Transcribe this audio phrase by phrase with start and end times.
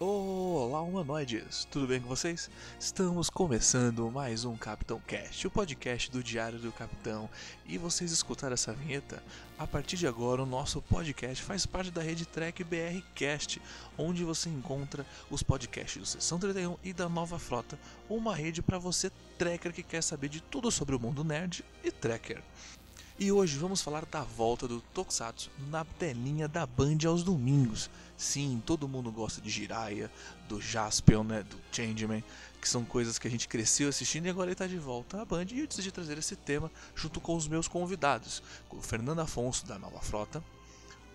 [0.00, 1.64] Olá, humanoides!
[1.72, 2.48] Tudo bem com vocês?
[2.78, 7.28] Estamos começando mais um Capitão Cast, o podcast do Diário do Capitão.
[7.66, 9.20] E vocês escutaram essa vinheta?
[9.58, 13.60] A partir de agora, o nosso podcast faz parte da rede Trek BR Cast,
[13.98, 17.76] onde você encontra os podcasts do Sessão 31 e da Nova Frota,
[18.08, 21.90] uma rede para você, trekker que quer saber de tudo sobre o mundo nerd e
[21.90, 22.40] trekker.
[23.20, 27.90] E hoje vamos falar da volta do Tokusatsu na telinha da Band aos domingos.
[28.16, 30.08] Sim, todo mundo gosta de Jiraiya,
[30.48, 32.22] do Jaspion, né, do Changeman,
[32.60, 35.24] que são coisas que a gente cresceu assistindo e agora ele está de volta à
[35.24, 35.46] Band.
[35.50, 38.40] E eu decidi trazer esse tema junto com os meus convidados,
[38.70, 40.40] o Fernando Afonso da Nova Frota,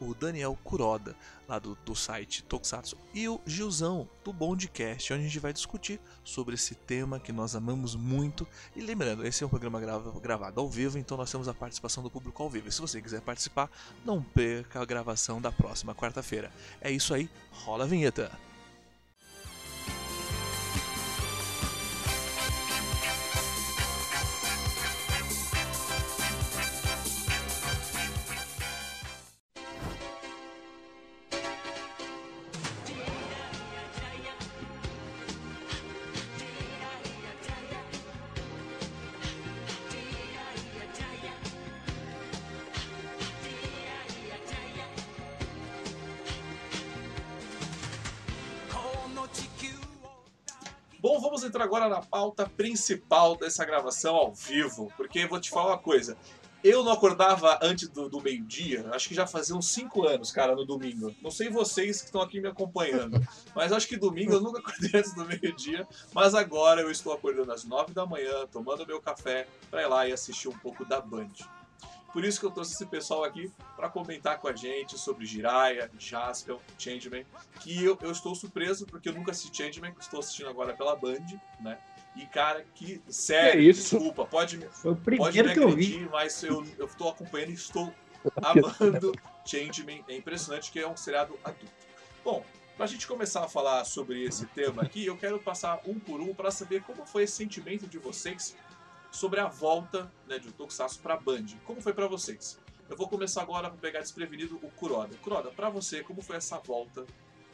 [0.07, 1.15] o Daniel Kuroda,
[1.47, 5.99] lá do, do site Tokusatsu, e o Gilzão, do Bondcast, onde a gente vai discutir
[6.23, 8.47] sobre esse tema que nós amamos muito.
[8.75, 12.03] E lembrando, esse é um programa grava, gravado ao vivo, então nós temos a participação
[12.03, 12.67] do público ao vivo.
[12.67, 13.69] E se você quiser participar,
[14.05, 16.51] não perca a gravação da próxima quarta-feira.
[16.81, 18.52] É isso aí, rola a vinheta!
[52.13, 56.15] Pauta principal dessa gravação ao vivo, porque vou te falar uma coisa.
[56.63, 60.55] Eu não acordava antes do, do meio-dia, acho que já fazia uns 5 anos, cara,
[60.55, 61.13] no domingo.
[61.23, 63.19] Não sei vocês que estão aqui me acompanhando,
[63.55, 65.87] mas acho que domingo eu nunca acordei antes do meio-dia.
[66.13, 70.07] Mas agora eu estou acordando às 9 da manhã, tomando meu café, para ir lá
[70.07, 71.31] e assistir um pouco da Band.
[72.13, 75.89] Por isso que eu trouxe esse pessoal aqui para comentar com a gente sobre Jiraiya,
[75.97, 77.25] Jaspion, Changeman,
[77.59, 81.25] que eu, eu estou surpreso porque eu nunca assisti Changeman, estou assistindo agora pela Band,
[81.59, 81.79] né?
[82.15, 83.97] E, cara, que sério, Que isso?
[83.97, 85.73] desculpa, pode, me- Foi o pode me primeiro que eu vi.
[85.85, 87.93] agredir, mas eu eu estou acompanhando e estou
[88.41, 89.11] amando
[89.45, 90.03] Changeman.
[90.07, 91.73] É impressionante que é um seriado adulto.
[92.23, 92.45] Bom,
[92.77, 96.21] para a gente começar a falar sobre esse tema aqui, eu quero passar um por
[96.21, 98.55] um para saber como foi esse sentimento de vocês
[99.11, 101.45] sobre a volta né, de Tokusatsu para Band.
[101.65, 102.59] Como foi para vocês?
[102.89, 105.15] Eu vou começar agora para pegar desprevenido o Kuroda.
[105.21, 107.05] Kuroda, para você, como foi essa volta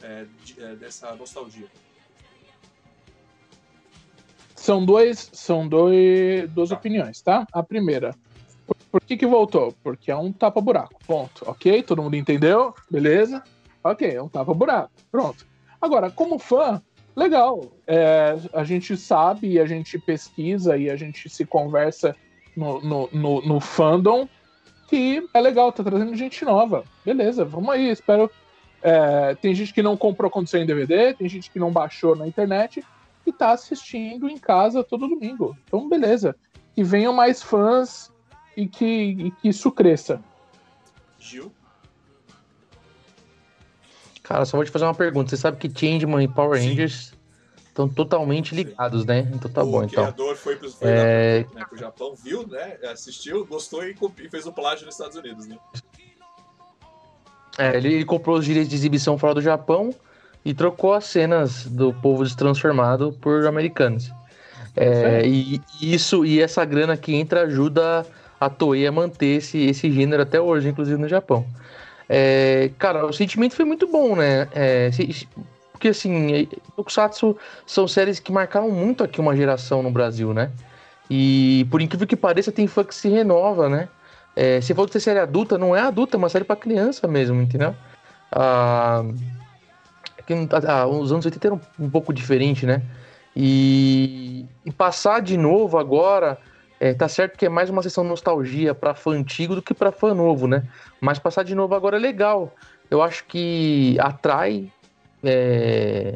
[0.02, 1.68] é, de- é, dessa nostalgia?
[4.70, 7.44] São dois, são dois, duas opiniões, tá?
[7.52, 8.14] A primeira,
[8.64, 9.74] por, por que que voltou?
[9.82, 11.42] Porque é um tapa-buraco, ponto.
[11.44, 11.82] Ok?
[11.82, 12.72] Todo mundo entendeu?
[12.88, 13.42] Beleza?
[13.82, 15.44] Ok, é um tapa-buraco, pronto.
[15.82, 16.80] Agora, como fã,
[17.16, 17.64] legal.
[17.84, 22.14] É, a gente sabe, a gente pesquisa e a gente se conversa
[22.56, 24.28] no, no, no, no fandom
[24.86, 26.84] que é legal, tá trazendo gente nova.
[27.04, 28.30] Beleza, vamos aí, espero.
[28.84, 32.14] é, tem gente que não comprou quando saiu em DVD, tem gente que não baixou
[32.14, 32.84] na internet
[33.30, 35.56] e tá assistindo em casa todo domingo.
[35.64, 36.36] Então, beleza.
[36.74, 38.12] Que venham mais fãs
[38.56, 40.22] e que, e que isso cresça.
[41.18, 41.52] Gil?
[44.22, 45.30] Cara, só vou te fazer uma pergunta.
[45.30, 46.68] Você sabe que Changeman e Power Sim.
[46.68, 47.12] Rangers
[47.58, 49.28] estão totalmente ligados, né?
[49.32, 50.04] Então tá o bom, então.
[50.04, 52.78] criador foi, pro, foi É, né, pro Japão, viu, né?
[52.92, 55.58] Assistiu, gostou e, e fez o plágio nos Estados Unidos, né?
[57.58, 59.92] É, ele, ele comprou os direitos de exibição fora do Japão
[60.44, 64.10] e trocou as cenas do povo destransformado por americanos.
[64.76, 68.06] É, e isso e essa grana que entra ajuda
[68.40, 71.44] a Toei a manter esse, esse gênero até hoje, inclusive no Japão.
[72.08, 74.48] É, cara, o sentimento foi muito bom, né?
[74.52, 75.28] É, se-
[75.72, 76.46] porque assim,
[76.76, 77.36] Tokusatsu
[77.66, 80.50] são séries que marcaram muito aqui uma geração no Brasil, né?
[81.08, 83.88] E por incrível que pareça, tem fã que se renova, né?
[84.36, 87.40] É, se for ter série adulta, não é adulta, é uma série pra criança mesmo,
[87.40, 87.74] entendeu?
[88.30, 89.02] Ah,
[90.32, 92.82] é que, ah, os anos 80 eram um pouco diferente, né?
[93.36, 96.38] E, e passar de novo agora,
[96.80, 99.92] é, tá certo que é mais uma sessão nostalgia pra fã antigo do que pra
[99.92, 100.64] fã novo, né?
[101.00, 102.54] Mas passar de novo agora é legal.
[102.90, 104.66] Eu acho que atrai
[105.22, 106.14] é,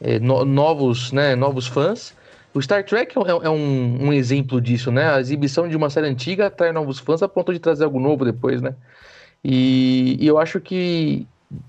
[0.00, 2.14] é, no- novos, né, novos fãs.
[2.54, 5.10] O Star Trek é, é um, um exemplo disso, né?
[5.14, 8.24] A exibição de uma série antiga atrai novos fãs a ponto de trazer algo novo
[8.24, 8.74] depois, né?
[9.42, 11.26] E, e eu acho que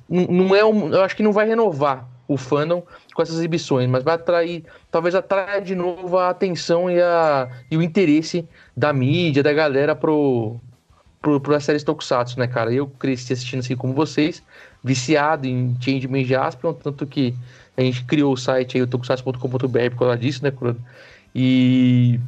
[0.10, 2.84] não é um, eu acho que não vai renovar o fandom
[3.14, 7.78] com essas exibições, mas vai atrair, talvez atraia de novo a atenção e, a, e
[7.78, 10.56] o interesse da mídia, da galera pro,
[11.22, 12.74] pro, pro séries Tokusatsu, né, cara?
[12.74, 14.42] Eu cresci assistindo assim como vocês,
[14.84, 17.36] viciado em Changeman e Jaspion, tanto que
[17.78, 20.52] A gente criou o site aí, o tokusatsu.com.br por causa disso, né?
[21.34, 22.20] E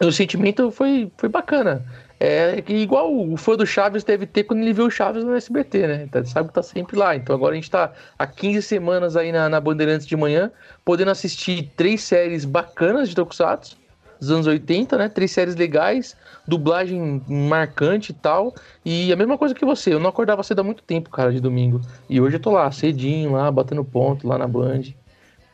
[0.00, 1.84] o sentimento foi, foi bacana.
[2.18, 5.86] É igual o fã do Chaves deve ter quando ele viu o Chaves no SBT,
[5.86, 6.02] né?
[6.04, 7.14] Então, sabe que tá sempre lá.
[7.14, 10.50] Então agora a gente tá há 15 semanas aí na, na Bandeirantes de manhã,
[10.84, 13.76] podendo assistir três séries bacanas de Tokusatsu
[14.18, 15.08] dos anos 80, né?
[15.08, 16.16] Três séries legais,
[16.46, 18.54] dublagem marcante e tal.
[18.84, 21.40] E a mesma coisa que você, eu não acordava cedo há muito tempo, cara, de
[21.40, 21.80] domingo.
[22.08, 24.82] E hoje eu tô lá, cedinho, lá, batendo ponto, lá na Band,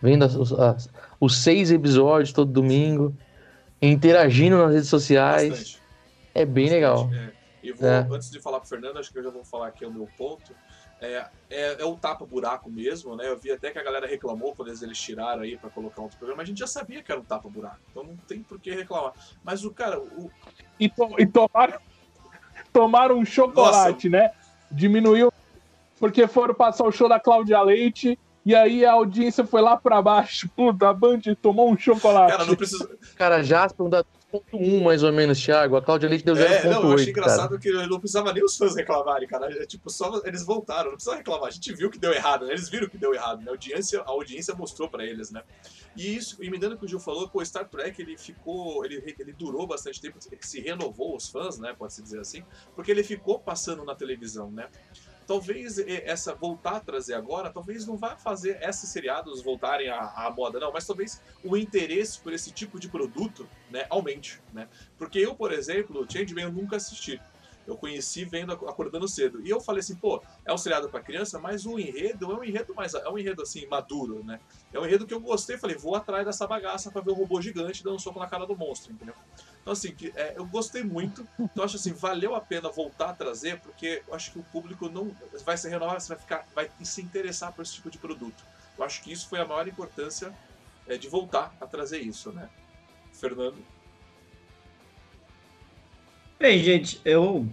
[0.00, 0.88] vendo as, as,
[1.20, 3.14] os seis episódios todo domingo,
[3.80, 5.48] interagindo nas redes sociais.
[5.48, 5.81] Bastante.
[6.34, 7.10] É bem Bastante, legal.
[7.12, 7.32] É.
[7.62, 8.08] E vou, é.
[8.10, 10.54] antes de falar pro Fernando, acho que eu já vou falar aqui o meu ponto.
[11.00, 13.28] É, é, é o tapa-buraco mesmo, né?
[13.28, 16.38] Eu vi até que a galera reclamou quando eles, tiraram aí para colocar outro programa,
[16.38, 19.12] mas a gente já sabia que era um tapa-buraco, então não tem por que reclamar.
[19.42, 20.00] Mas o cara.
[20.00, 20.30] O...
[20.78, 21.78] E, to e tomaram,
[22.72, 24.24] tomaram um chocolate, Nossa.
[24.24, 24.32] né?
[24.70, 25.32] Diminuiu.
[25.98, 30.02] Porque foram passar o show da Cláudia Leite e aí a audiência foi lá para
[30.02, 30.48] baixo.
[30.54, 32.32] Puta, a Band tomou um chocolate.
[32.32, 32.98] Cara, não precisa.
[33.16, 35.76] Cara, Jasper, um da 0,1 mais ou menos, Thiago.
[35.76, 36.40] A Cláudia Leite deu 0,8.
[36.44, 37.60] É, não, eu achei engraçado cara.
[37.60, 39.52] que não precisava nem os fãs reclamarem, cara.
[39.62, 41.48] É, tipo, só eles voltaram, não precisa reclamar.
[41.48, 42.52] A gente viu que deu errado, né?
[42.52, 43.48] Eles viram que deu errado, né?
[43.48, 45.42] A audiência, a audiência mostrou pra eles, né?
[45.96, 48.84] E isso, e me dando o que o Gil falou, o Star Trek ele ficou,
[48.84, 51.74] ele, ele durou bastante tempo, se renovou os fãs, né?
[51.78, 52.42] Pode-se dizer assim,
[52.74, 54.68] porque ele ficou passando na televisão, né?
[55.26, 60.30] Talvez essa voltar a trazer agora, talvez não vá fazer esses seriados voltarem à, à,
[60.30, 64.40] moda, não, mas talvez o interesse por esse tipo de produto né, aumente.
[64.52, 64.68] Né?
[64.98, 67.20] Porque eu, por exemplo, Changeman eu nunca assisti.
[67.66, 69.40] Eu conheci vendo Acordando Cedo.
[69.44, 72.44] E eu falei assim, pô, é um seriado para criança, mas o enredo é um
[72.44, 72.94] enredo mais.
[72.94, 74.40] É um enredo assim, maduro, né?
[74.72, 75.56] É um enredo que eu gostei.
[75.56, 78.46] Falei, vou atrás dessa bagaça para ver o robô gigante dando um soco na cara
[78.46, 79.14] do monstro, entendeu?
[79.60, 81.26] Então, assim, que, é, eu gostei muito.
[81.38, 84.88] Então, acho assim, valeu a pena voltar a trazer, porque eu acho que o público
[84.88, 85.14] não
[85.44, 88.44] vai se renovar, vai ficar, vai se interessar por esse tipo de produto.
[88.76, 90.34] Eu acho que isso foi a maior importância
[90.86, 92.48] é, de voltar a trazer isso, né?
[93.12, 93.62] Fernando.
[96.42, 97.46] Bem, gente, eu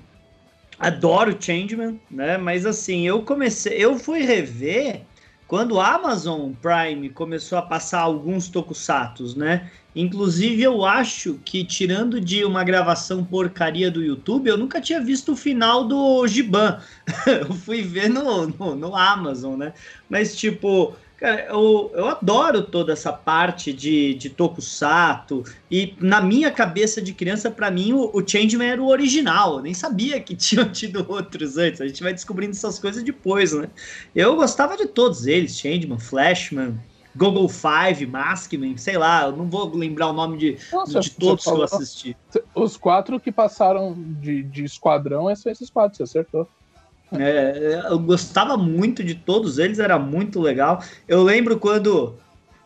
[0.79, 2.39] adoro Changeman, né?
[2.39, 5.01] Mas assim, eu comecei, eu fui rever
[5.47, 9.69] quando a Amazon Prime começou a passar alguns tokusatos, né?
[9.95, 15.33] Inclusive, eu acho que, tirando de uma gravação porcaria do YouTube, eu nunca tinha visto
[15.33, 16.81] o final do Giban.
[17.47, 19.71] eu fui ver no, no, no Amazon, né?
[20.09, 25.43] Mas, tipo, Cara, eu, eu adoro toda essa parte de, de Tokusatsu.
[25.69, 29.57] E na minha cabeça de criança, para mim, o, o Changeman era o original.
[29.57, 31.81] Eu nem sabia que tinham tido outros antes.
[31.81, 33.69] A gente vai descobrindo essas coisas depois, né?
[34.15, 36.79] Eu gostava de todos eles: Changeman, Flashman,
[37.15, 41.43] Google Five, Maskman, sei lá, eu não vou lembrar o nome de, Nossa, de todos
[41.43, 42.17] que eu assisti.
[42.55, 46.47] Os quatro que passaram de, de esquadrão são esses quatro, você acertou.
[47.17, 50.83] É, eu gostava muito de todos eles, era muito legal.
[51.07, 52.15] Eu lembro quando.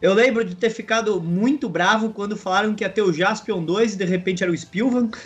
[0.02, 3.94] Eu lembro de ter ficado muito bravo quando falaram que ia ter o Jaspion 2
[3.94, 5.10] e de repente era o Spielvan.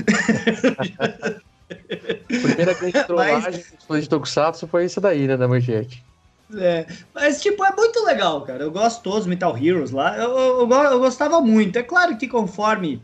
[2.27, 4.03] Primeira grande trollagem mas...
[4.03, 6.05] de Tokusatsu foi isso daí, né, da Manchete.
[6.55, 8.63] É, mas, tipo, é muito legal, cara.
[8.63, 10.15] Eu gosto todos Metal Heroes lá.
[10.17, 11.77] Eu, eu, eu, gostava muito.
[11.77, 13.01] É claro que conforme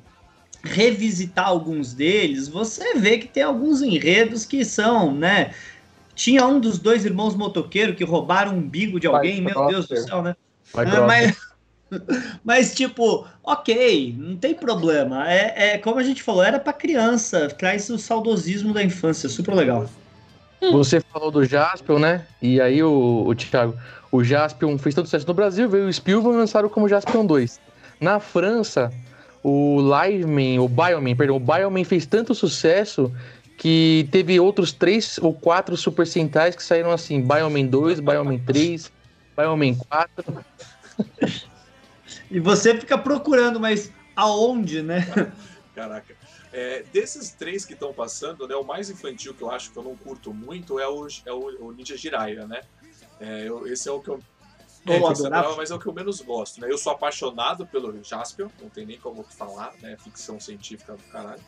[0.63, 5.53] revisitar alguns deles, você vê que tem alguns enredos que são, né?
[6.15, 9.97] Tinha um dos dois irmãos motoqueiros que roubaram um umbigo de alguém, meu Deus do
[9.97, 10.35] céu, né?
[10.75, 11.37] É, mas,
[12.43, 15.29] mas, tipo, ok, não tem problema.
[15.31, 19.55] É, é como a gente falou, era para criança, traz o saudosismo da infância, super
[19.55, 19.89] legal.
[20.71, 22.25] Você falou do Jaspion, né?
[22.41, 23.75] E aí o, o Thiago,
[24.11, 27.59] o Jaspion fez todo sucesso no Brasil, veio o Spielberg e lançaram como Jaspion 2.
[27.99, 28.91] Na França,
[29.43, 33.11] o Liveman, o Bioman, perdão, o Bioman fez tanto sucesso
[33.57, 38.91] que teve outros três ou quatro Super Sentais que saíram assim, Bioman 2, Bioman 3,
[39.37, 40.45] Bioman 4.
[42.29, 45.05] E você fica procurando, mas aonde, né?
[45.75, 46.15] Caraca.
[46.51, 49.83] É, desses três que estão passando, né, o mais infantil que eu acho que eu
[49.83, 52.61] não curto muito é o, é o, o Ninja Jiraiya, né?
[53.19, 54.19] É, eu, esse é o que eu.
[54.85, 56.69] É, que mas é o que eu menos gosto, né?
[56.69, 59.95] Eu sou apaixonado pelo Jaspion, não tem nem como falar, né?
[60.03, 61.41] Ficção científica do caralho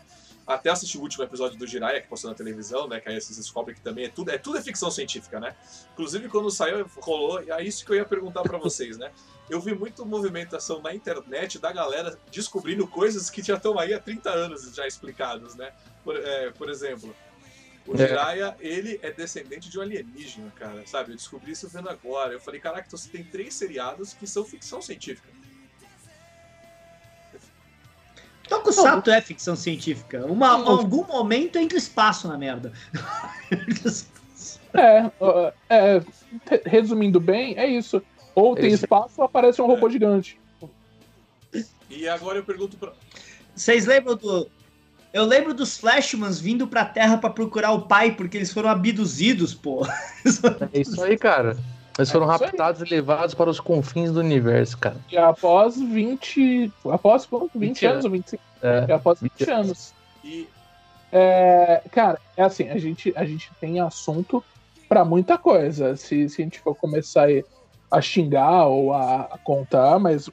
[0.46, 3.00] até assisti o último episódio do Jiraiya, que postou na televisão, né?
[3.00, 5.56] Que aí vocês descobrem que também é tudo, é tudo é ficção científica, né?
[5.94, 9.12] Inclusive, quando saiu, rolou, e é isso que eu ia perguntar para vocês, né?
[9.50, 14.00] Eu vi muito movimentação na internet da galera descobrindo coisas que já estão aí há
[14.00, 15.72] 30 anos já explicados, né?
[16.04, 17.16] Por, é, por exemplo,
[17.88, 17.98] o é.
[17.98, 21.12] Jiraiya, ele é descendente de um alienígena, cara, sabe?
[21.12, 22.34] Eu descobri isso vendo agora.
[22.34, 25.30] Eu falei, caraca, então você tem três seriados que são ficção científica.
[28.50, 30.26] Tokusatsu é ficção científica.
[30.26, 32.72] Uma, algum momento entra espaço na merda.
[34.74, 35.12] é,
[35.70, 36.02] é,
[36.66, 38.02] resumindo bem, é isso.
[38.34, 40.40] Ou tem Esse- espaço ou aparece um robô gigante.
[41.90, 42.94] E agora eu pergunto pra.
[43.56, 44.50] Vocês lembram do.
[45.14, 49.54] Eu lembro dos Flashmans vindo pra Terra pra procurar o pai, porque eles foram abduzidos,
[49.54, 49.86] pô.
[50.74, 51.56] É isso aí, cara.
[51.98, 54.98] Eles foram É raptados e levados para os confins do universo, cara.
[55.10, 56.72] E após 20.
[56.92, 57.58] Após quanto?
[57.58, 58.44] 20, 20 anos ou 25?
[58.62, 58.86] É.
[58.90, 59.94] É após 20 20 anos.
[60.24, 60.48] E
[61.12, 64.44] É, cara, é assim, a gente, a gente tem assunto
[64.90, 65.96] pra muita coisa.
[65.96, 67.28] Se, se a gente for começar
[67.90, 70.30] a xingar ou a, a contar, mas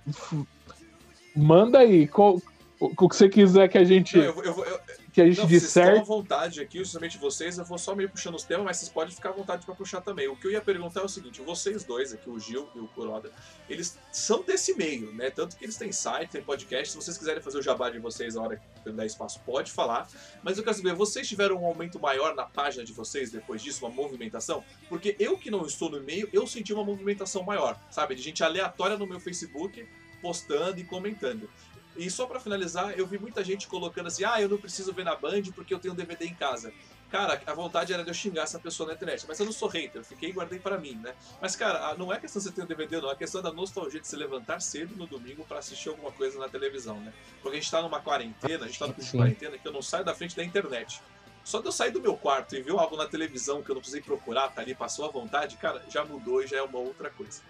[1.35, 2.37] manda aí qual-
[2.81, 4.81] o, o que você quiser que a gente, não, eu, vou- eu, eu,
[5.13, 8.09] que a gente não, vocês estão à vontade aqui, justamente vocês, eu vou só meio
[8.09, 10.27] puxando os temas, mas vocês podem ficar à vontade pra puxar também.
[10.27, 12.89] O que eu ia perguntar é o seguinte: vocês dois aqui, o Gil e o
[12.89, 13.31] Kuroda,
[13.69, 15.29] eles são desse meio, né?
[15.29, 16.93] Tanto que eles têm site, têm podcast.
[16.93, 19.71] Se vocês quiserem fazer o jabá de vocês na hora que eu der espaço, pode
[19.71, 20.09] falar.
[20.43, 23.85] Mas eu quero saber, vocês tiveram um aumento maior na página de vocês depois disso,
[23.85, 24.65] uma movimentação?
[24.89, 28.15] Porque eu que não estou no meio, eu senti uma movimentação maior, sabe?
[28.15, 29.87] De gente aleatória no meu Facebook
[30.23, 31.51] postando e comentando.
[31.97, 35.05] E só pra finalizar, eu vi muita gente colocando assim: ah, eu não preciso ver
[35.05, 36.73] na Band porque eu tenho DVD em casa.
[37.11, 39.69] Cara, a vontade era de eu xingar essa pessoa na internet, mas eu não sou
[39.69, 41.15] hater, eu fiquei e guardei pra mim, né?
[41.43, 44.01] Mas, cara, não é questão de você ter um DVD, não, é questão da nostalgia
[44.01, 47.13] de se levantar cedo no domingo pra assistir alguma coisa na televisão, né?
[47.43, 49.19] Porque a gente tá numa quarentena, a gente tá no período de Sim.
[49.19, 51.03] quarentena que eu não saio da frente da internet.
[51.45, 53.83] Só de eu sair do meu quarto e ver algo na televisão que eu não
[53.83, 57.11] precisei procurar, tá ali, passou à vontade, cara, já mudou e já é uma outra
[57.11, 57.43] coisa.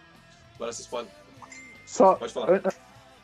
[0.57, 1.13] Agora vocês podem.
[1.87, 2.63] Só, Pode falar.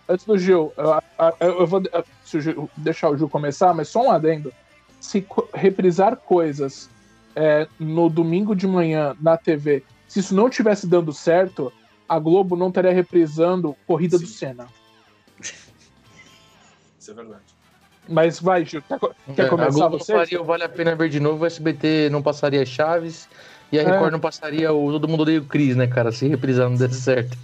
[0.08, 1.02] Antes do Gil, eu,
[1.40, 1.90] eu- eu vou de-
[2.24, 4.52] se o Gil- deixar o Gil começar, mas só um adendo.
[5.00, 6.88] Se reprisar coisas
[7.36, 11.72] é, no domingo de manhã na TV, se isso não tivesse dando certo,
[12.08, 14.34] a Globo não estaria reprisando Corrida do Sim.
[14.34, 14.66] Senna.
[16.98, 17.42] Isso é verdade.
[18.08, 18.98] Mas vai, Gil, quer,
[19.36, 20.12] quer É, a começar Globo você?
[20.12, 23.28] não faria o Vale a Pena Ver de novo, o SBT não passaria Chaves
[23.70, 23.84] e a É.
[23.84, 26.10] Record não passaria o Todo Mundo Odeia o Cris, né, cara?
[26.10, 27.36] Se reprisar não desse certo.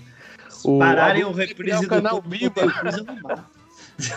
[0.65, 2.63] O, Pararem o reprise do canal Viva.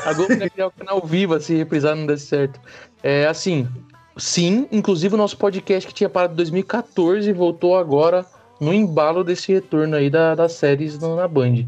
[0.05, 2.59] A Globo ia criar o canal Viva se reprisar não desse certo.
[3.03, 3.67] É assim,
[4.17, 8.25] sim, inclusive o nosso podcast que tinha parado em 2014 voltou agora
[8.59, 11.65] no embalo desse retorno aí da- das séries na Band.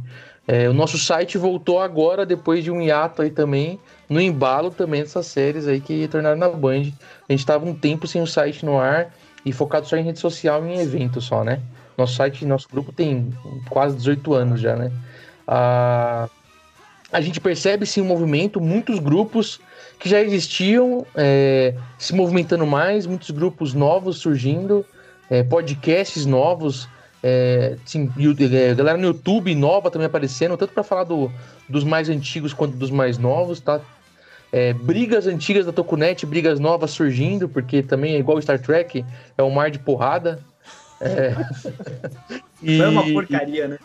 [0.48, 5.02] É, o nosso site voltou agora, depois de um hiato aí também, no embalo também
[5.04, 6.92] dessas séries aí que retornaram na Band.
[7.28, 9.14] A gente tava um tempo sem o site no ar
[9.46, 11.60] e focado só em rede social e em evento só, né?
[12.00, 13.34] Nosso site, nosso grupo tem
[13.68, 14.90] quase 18 anos já, né?
[15.46, 16.30] Ah,
[17.12, 19.60] a gente percebe sim um movimento, muitos grupos
[20.00, 24.86] que já existiam é, se movimentando mais, muitos grupos novos surgindo,
[25.30, 26.88] é, podcasts novos,
[27.22, 28.10] é, sim,
[28.54, 31.30] é, galera no YouTube nova também aparecendo, tanto para falar do-
[31.68, 33.82] dos mais antigos quanto dos mais novos, tá?
[34.54, 39.04] É, brigas antigas da Tokunet, brigas novas surgindo, porque também é igual Star Trek,
[39.38, 40.40] é um mar de porrada.
[41.02, 41.34] É.
[42.62, 43.80] E- Foi uma porcaria, né?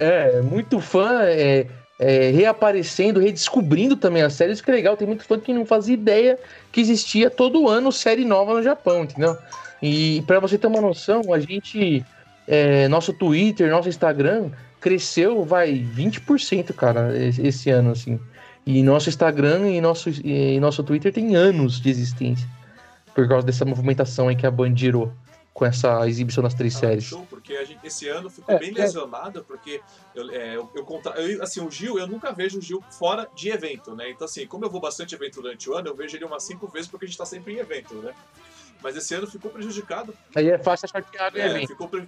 [0.00, 1.66] é, muito fã é,
[1.98, 4.96] é, reaparecendo, redescobrindo também as séries, que é legal.
[4.96, 6.38] Tem muito fã que não fazia ideia
[6.72, 9.36] que existia todo ano série nova no Japão, entendeu?
[9.82, 12.04] E pra você ter uma noção, a gente,
[12.48, 18.18] é, nosso Twitter, nosso Instagram cresceu, vai, 20%, cara, esse, esse ano, assim.
[18.64, 22.48] E nosso Instagram e nosso, e nosso Twitter tem anos de existência.
[23.14, 25.12] Por causa dessa movimentação aí que a Band girou
[25.56, 27.04] com essa exibição das três Ah, séries.
[27.04, 28.74] show, porque a gente- esse ano ficou É, bem é.
[28.74, 29.80] lesionado, porque
[30.14, 33.26] eu, é, eu, eu contra- eu- assim, o Gil, eu nunca vejo o Gil fora
[33.34, 34.10] de evento, né?
[34.10, 36.66] Então, assim, como eu vou bastante evento durante o ano, eu vejo ele umas cinco
[36.68, 38.12] vezes porque a gente tá sempre em evento, né?
[38.82, 40.12] Mas esse ano ficou prejudicado.
[40.34, 42.06] Aí é fácil achar que é, É, ficou pre...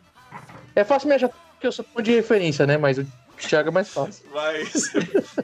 [0.77, 2.77] É fácil me achar que eu sou ponto de referência, né?
[2.77, 3.07] Mas o
[3.39, 4.27] Thiago é mais fácil.
[4.31, 4.93] Mas,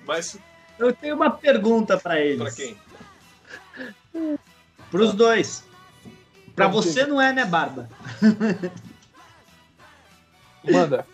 [0.05, 0.39] mas
[0.79, 2.37] Eu tenho uma pergunta pra eles.
[2.43, 2.77] pra quem?
[4.91, 5.65] Pros dois.
[6.55, 7.89] Pra Pode você não é, né, Barba?
[10.71, 11.07] Manda.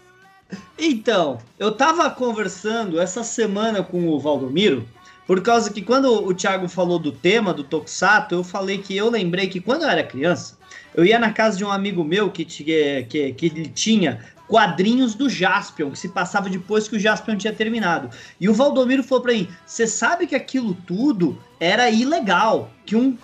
[0.79, 4.87] Então, eu tava conversando essa semana com o Valdomiro,
[5.27, 9.09] por causa que quando o Thiago falou do tema do Tokusatsu, eu falei que eu
[9.09, 10.59] lembrei que quando eu era criança,
[10.95, 15.15] eu ia na casa de um amigo meu que, tinha- que, que ele tinha quadrinhos
[15.15, 18.11] do Jaspion, que se passava depois que o Jaspion tinha terminado.
[18.41, 23.17] E o Valdomiro falou pra mim: você sabe que aquilo tudo era ilegal, que um,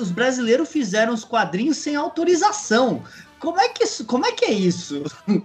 [0.00, 3.02] os brasileiros fizeram os quadrinhos sem autorização.
[3.38, 5.04] Como é que isso, como é que é isso?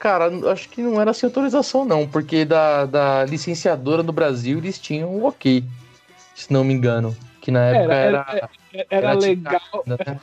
[0.00, 4.78] Cara, acho que não era sem autorização, não, porque da, da licenciadora do Brasil eles
[4.78, 5.64] tinham um ok,
[6.34, 7.14] se não me engano.
[7.40, 8.26] Que na época Era, era.
[8.32, 9.60] era, era era legal.
[9.60, 10.20] ticada, né?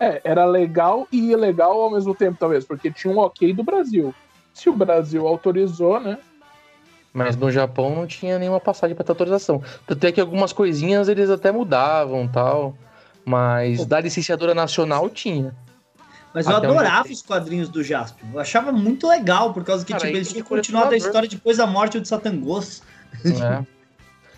[0.00, 4.14] É, era legal e ilegal ao mesmo tempo, talvez, porque tinha um ok do Brasil.
[4.54, 6.18] Se o Brasil autorizou, né?
[7.12, 9.62] Mas no Japão não tinha nenhuma passagem para ter autorização.
[9.86, 12.74] Tanto é que algumas coisinhas eles até mudavam tal.
[13.24, 15.54] Mas da licenciadora nacional tinha.
[16.32, 18.24] Mas eu Até adorava os quadrinhos do Jasper.
[18.32, 21.56] Eu achava muito legal, por causa que Cara, tipo, eles tinham continuado a história depois
[21.56, 22.82] da morte do Satangos.
[23.24, 23.64] É.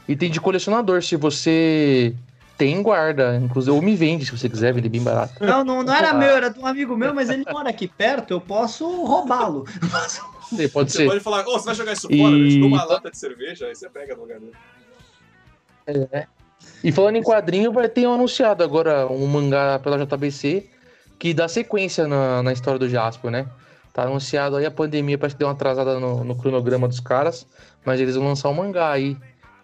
[0.08, 2.14] E tem de colecionador, se você
[2.62, 3.36] tem, guarda.
[3.36, 5.34] Inclusive, ou me vende, se você quiser, vender bem barato.
[5.44, 6.14] Não, não, não era Ah.
[6.14, 9.64] meu, era de um amigo meu, mas ele mora aqui perto, eu posso roubá-lo.
[10.54, 11.06] Sei, Pode Você ser.
[11.06, 12.36] pode falar, ô, você vai jogar isso E- fora?
[12.60, 14.52] Dou uma lata de cerveja, aí você pega no lugar dele.
[16.84, 20.68] E falando em quadrinho, vai ter um anunciado agora um mangá pela JBC
[21.18, 23.46] que dá sequência na, na história do Jasper, né?
[23.92, 27.46] Tá anunciado aí a pandemia, parece que deu uma atrasada no, no cronograma dos caras,
[27.84, 29.16] mas eles vão lançar um mangá aí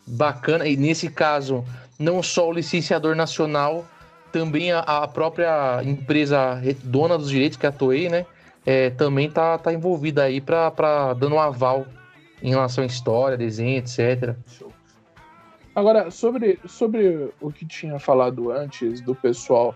[0.06, 0.66] bacana.
[0.66, 1.64] E nesse caso,
[1.98, 3.84] não só o licenciador nacional,
[4.30, 8.26] também a, a própria empresa re- dona dos direitos, que é a Toei, né?
[8.66, 11.86] É, também tá, tá envolvida aí pra dando um aval
[12.42, 14.34] em relação à história, desenho, etc.
[15.74, 19.74] Agora, sobre, sobre o que tinha falado antes do pessoal,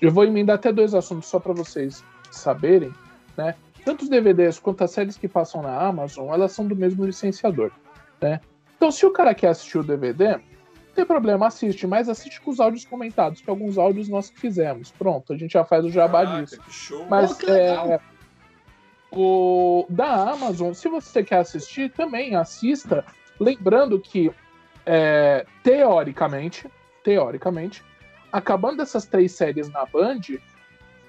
[0.00, 2.92] eu vou emendar até dois assuntos só para vocês saberem,
[3.36, 3.54] né?
[3.84, 7.70] Tanto os DVDs quanto as séries que passam na Amazon, elas são do mesmo licenciador,
[8.20, 8.40] né?
[8.76, 10.40] Então, se o cara quer assistir o DVD,
[10.92, 14.38] não tem problema, assiste, mas assiste com os áudios comentados, que alguns áudios nós que
[14.38, 14.90] fizemos.
[14.90, 16.60] Pronto, a gente já faz o jabá Caraca, disso.
[16.60, 17.06] que show.
[17.08, 17.92] Mas legal.
[17.92, 18.00] é,
[19.10, 23.04] o da Amazon, se você quer assistir, também assista.
[23.40, 24.30] Lembrando que,
[24.84, 26.70] é, teoricamente,
[27.02, 27.82] teoricamente,
[28.30, 30.20] acabando essas três séries na Band,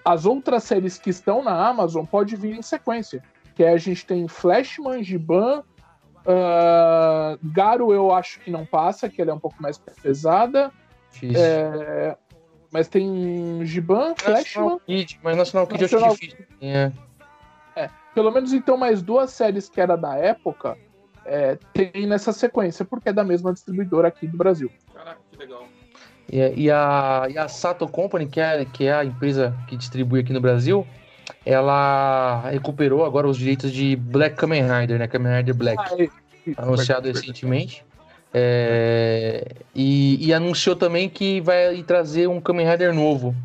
[0.05, 3.21] as outras séries que estão na Amazon pode vir em sequência.
[3.53, 5.61] Que é, a gente tem Flashman, Giban,
[6.25, 10.71] ah, Garo eu acho que não passa, que ele é um pouco mais pesada.
[11.11, 11.43] Difícil.
[11.43, 12.17] É,
[12.71, 14.37] mas tem Giban, Flashman.
[14.37, 16.45] National Kid, mas National Kid eu National acho difícil.
[16.61, 16.91] É.
[18.13, 20.77] Pelo menos então mais duas séries que era da época
[21.25, 24.69] é, tem nessa sequência, porque é da mesma distribuidora aqui do Brasil.
[24.93, 25.67] Caraca, que legal.
[26.31, 30.19] E, e a, e a Sato Company, que é, que é a empresa que distribui
[30.19, 30.85] aqui no Brasil,
[31.45, 35.07] ela recuperou agora os direitos de Black Kamen Rider, né?
[35.07, 35.77] Kamen Rider Black.
[35.79, 36.09] Ah, é-
[36.57, 37.85] anunciado recentemente.
[38.33, 43.36] É, e, e anunciou também que vai trazer um Kamen Rider novo.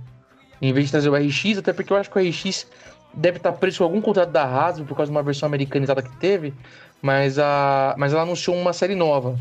[0.60, 2.66] Em vez de trazer o RX, até porque eu acho que o RX
[3.14, 6.16] deve estar preso com algum contrato da Hasbro por causa de uma versão americanizada que
[6.16, 6.52] teve,
[7.00, 9.36] mas, a, mas ela anunciou uma série nova.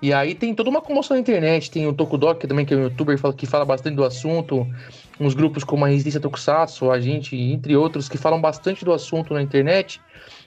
[0.00, 2.82] E aí tem toda uma comoção na internet, tem o Tokudok também, que é um
[2.82, 4.66] youtuber que fala bastante do assunto,
[5.20, 9.32] uns grupos como a Resistência Tokusatsu, a gente, entre outros, que falam bastante do assunto
[9.32, 10.00] na internet.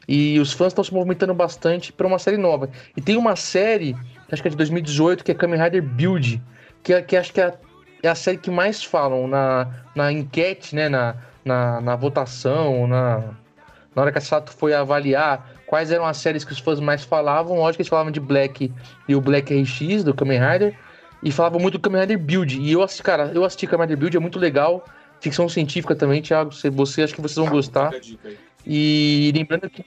[0.08, 2.70] E os fãs estão se movimentando bastante para uma série nova.
[2.96, 3.96] E tem uma série,
[4.32, 6.42] acho que é de 2018, que é Kamen Rider Build,
[6.84, 7.54] que, é- que acho que é a,
[8.04, 13.18] é a série que mais falam na, na enquete, né, na, na, na votação, na,
[13.96, 17.04] na hora que a Sato foi avaliar quais eram as séries que os fãs mais
[17.04, 17.58] falavam.
[17.58, 18.72] Lógico que eles falavam de Black
[19.08, 20.76] e o Black RX, do Kamen Rider,
[21.22, 22.60] e falavam muito do Kamen Rider Build.
[22.60, 24.86] E eu assisti, cara, eu assisti Kamen Rider Build, é muito legal.
[25.20, 27.92] Ficção científica também, Thiago, você, você acho que vocês vão gostar.
[28.66, 29.84] E lembrando que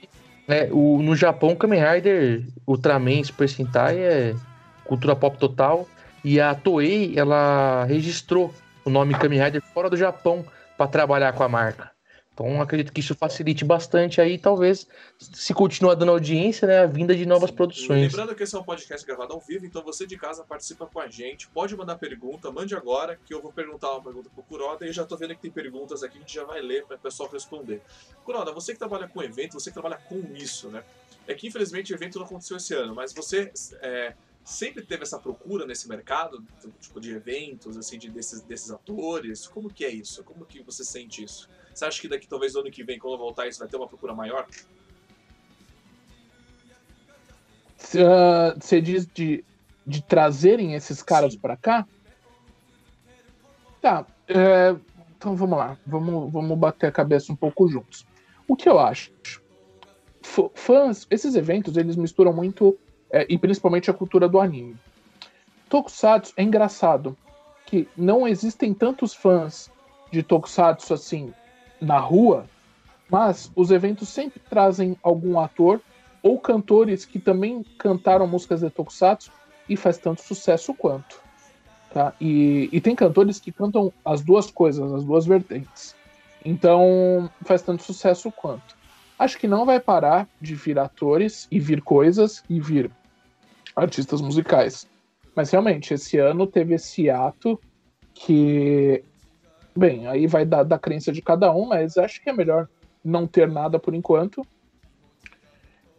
[0.47, 4.35] né, o, no Japão, Kamen Rider, Ultraman, Super Sentai é
[4.83, 5.87] cultura pop total.
[6.23, 10.45] E a Toei, ela registrou o nome Kamen Rider fora do Japão
[10.77, 11.90] para trabalhar com a marca.
[12.33, 14.87] Então acredito que isso facilite bastante aí, talvez,
[15.19, 17.55] se continuar dando audiência, né, a vinda de novas Sim.
[17.57, 18.11] produções.
[18.11, 20.99] Lembrando que esse é um podcast gravado ao vivo, então você de casa participa com
[20.99, 21.49] a gente.
[21.49, 24.93] Pode mandar pergunta, mande agora, que eu vou perguntar uma pergunta pro Kuroda e eu
[24.93, 27.29] já tô vendo que tem perguntas aqui a gente já vai ler para o pessoal
[27.29, 27.81] responder.
[28.23, 30.83] Kuroda, você que trabalha com evento, você que trabalha com isso, né?
[31.27, 34.13] É que infelizmente o evento não aconteceu esse ano, mas você é,
[34.43, 36.43] sempre teve essa procura nesse mercado,
[36.79, 39.47] tipo de eventos, assim, de, desses, desses atores.
[39.47, 40.23] Como que é isso?
[40.23, 41.49] Como que você sente isso?
[41.73, 43.87] Você acha que daqui talvez no ano que vem, quando voltar isso, vai ter uma
[43.87, 44.45] procura maior?
[47.97, 49.43] Ah, Você diz de,
[49.85, 51.87] de trazerem esses caras pra cá?
[53.81, 54.05] Tá.
[54.27, 54.75] é,
[55.17, 55.77] então vamos lá.
[55.85, 58.05] Vamos, vamos bater a cabeça um pouco juntos.
[58.47, 59.11] O que eu acho?
[60.53, 62.77] Fãs, esses eventos, eles misturam muito,
[63.09, 64.77] é, e principalmente a cultura do anime.
[65.67, 67.17] Tokusatsu é engraçado
[67.65, 69.71] que não existem tantos fãs
[70.11, 71.33] de Tokusatsu assim
[71.81, 72.45] na rua,
[73.09, 75.81] mas os eventos sempre trazem algum ator
[76.23, 79.31] ou cantores que também cantaram músicas de Tokusatsu
[79.67, 81.19] e faz tanto sucesso quanto.
[81.91, 82.13] Tá?
[82.21, 85.95] E, e tem cantores que cantam as duas coisas, as duas vertentes.
[86.45, 88.77] Então faz tanto sucesso quanto.
[89.19, 92.89] Acho que não vai parar de vir atores e vir coisas e vir
[93.75, 94.87] artistas musicais.
[95.35, 97.59] Mas realmente, esse ano teve esse ato
[98.13, 99.03] que.
[99.75, 102.67] Bem, aí vai dar da crença de cada um, mas acho que é melhor
[103.03, 104.45] não ter nada por enquanto.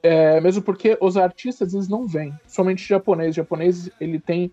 [0.02, 3.30] É, mesmo porque os artistas eles não vêm, somente japonês.
[3.30, 4.52] O japonês ele tem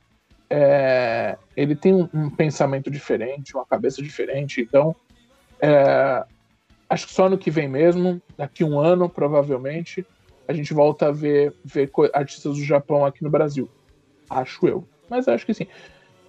[0.50, 4.62] é, ele tem um, um pensamento diferente, uma cabeça diferente.
[4.62, 4.96] Então,
[5.62, 6.24] é,
[6.90, 10.06] acho que só ano que vem mesmo, daqui um ano, provavelmente,
[10.48, 13.70] a gente volta a ver, ver artistas do Japão aqui no Brasil.
[14.30, 14.88] Acho eu.
[15.10, 15.68] Mas acho que sim.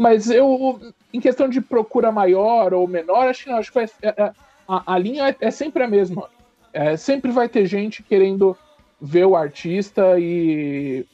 [0.01, 0.81] Mas eu,
[1.13, 3.59] em questão de procura maior ou menor, acho que não.
[3.59, 4.33] Acho que vai, é, é,
[4.67, 6.27] a, a, linha é, é, sempre a mesma.
[6.73, 8.57] É, sempre vai ter gente querendo
[8.99, 11.05] ver o artista e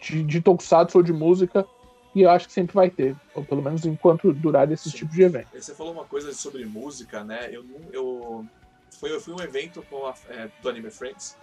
[0.00, 1.66] de, de tokusatsu ou de música
[2.14, 4.98] e eu acho que sempre vai ter, ou pelo menos enquanto durar esses Sim.
[4.98, 5.50] tipos de eventos.
[5.62, 7.50] Você falou uma coisa sobre música, né?
[7.52, 8.46] Eu, eu,
[8.98, 11.36] foi, eu fui um evento a, é, do Anime Friends,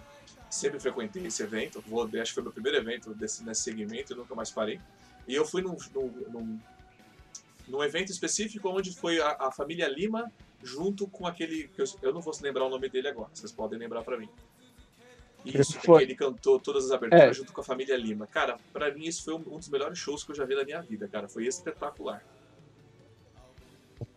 [0.50, 4.16] sempre frequentei esse evento, vou, acho que foi meu primeiro evento desse, nesse segmento e
[4.16, 4.80] nunca mais parei.
[5.26, 6.60] E eu fui num, num, num,
[7.68, 10.30] num evento específico onde foi a, a, família Lima
[10.62, 11.70] junto com aquele.
[11.76, 14.28] Eu, eu não vou lembrar o nome dele agora, vocês podem lembrar para mim.
[15.44, 16.04] Isso, foi.
[16.04, 17.32] ele cantou todas as aberturas é.
[17.34, 18.26] junto com a família Lima.
[18.28, 20.80] Cara, para mim isso foi um, dos melhores shows que eu já vi na minha
[20.80, 21.28] vida, cara.
[21.28, 22.22] Foi espetacular.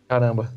[0.08, 0.52] Caramba.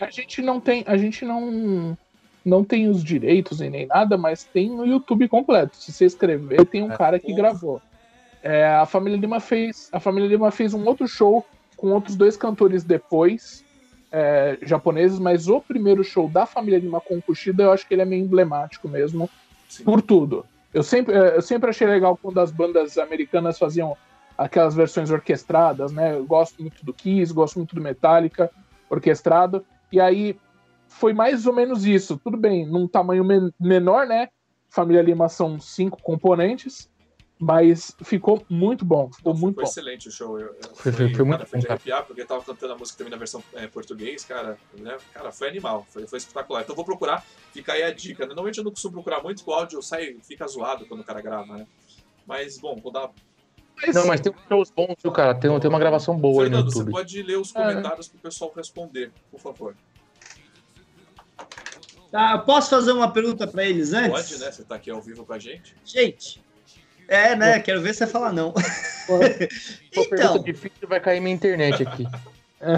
[0.00, 1.96] A gente não tem, a gente não
[2.44, 5.76] não tem os direitos e nem nada, mas tem no YouTube completo.
[5.76, 7.80] Se você escrever, tem um é, cara que gravou.
[8.42, 11.44] É, a família Lima fez, a família Lima fez um outro show
[11.78, 13.64] com outros dois cantores depois,
[14.12, 17.94] é, japoneses, mas o primeiro show da família Lima com o Kushida, eu acho que
[17.94, 19.30] ele é meio emblemático mesmo.
[19.68, 19.84] Sim.
[19.84, 20.46] por tudo.
[20.72, 23.96] Eu sempre, eh, eu sempre achei legal quando as bandas americanas faziam
[24.36, 26.14] aquelas versões orquestradas, né?
[26.14, 28.50] Eu gosto muito do Kiss, gosto muito do Metallica
[28.88, 29.64] orquestrado.
[29.92, 30.38] E aí
[30.88, 32.18] foi mais ou menos isso.
[32.22, 34.28] Tudo bem, num tamanho men menor, né?
[34.70, 36.88] Família Lima são cinco componentes,
[37.38, 39.10] mas ficou muito bom.
[39.12, 39.70] Ficou muito foi bom.
[39.70, 40.38] excelente o show.
[40.38, 41.58] Eu, foi, foi, foi muito bom.
[41.68, 44.58] arrepiar, porque eu tava cantando a música também na versão é, português, cara.
[44.76, 44.96] Né?
[45.14, 45.86] Cara, foi animal.
[45.88, 46.62] Foi, foi espetacular.
[46.62, 47.24] Então vou procurar.
[47.52, 48.26] Fica aí a dica.
[48.26, 51.20] Normalmente eu não costumo procurar muito, porque o áudio sai, fica zoado quando o cara
[51.20, 51.66] grava, né?
[52.26, 53.10] Mas, bom, vou dar.
[53.94, 55.34] Não, mas tem shows bons, viu, cara?
[55.34, 56.84] Tem, tem uma gravação boa Fernando, aí no YouTube.
[56.86, 58.10] você pode ler os comentários é.
[58.10, 59.76] pro pessoal responder, por favor.
[62.10, 64.10] Tá, posso fazer uma pergunta para eles antes?
[64.10, 64.50] Pode, né?
[64.50, 65.76] Você tá aqui ao vivo com a gente.
[65.84, 66.42] Gente,
[67.08, 67.58] é, né?
[67.60, 68.54] Quero ver você falar não.
[69.90, 72.06] então, difícil vai cair minha internet aqui.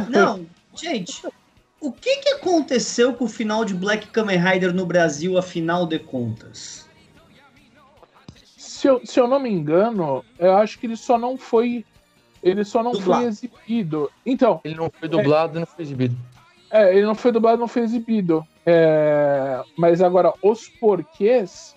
[0.09, 1.23] Não, gente,
[1.81, 5.99] o que, que aconteceu com o final de Black Kamen Rider no Brasil, afinal de
[5.99, 6.87] contas?
[8.57, 11.85] Se eu, se eu não me engano, eu acho que ele só não foi.
[12.43, 13.23] Ele só não dublado.
[13.23, 14.11] foi exibido.
[14.25, 14.61] Então.
[14.65, 16.17] Ele não foi dublado e é, não foi exibido.
[16.71, 18.47] É, ele não foi dublado e não foi exibido.
[18.65, 21.75] É, mas agora, os porquês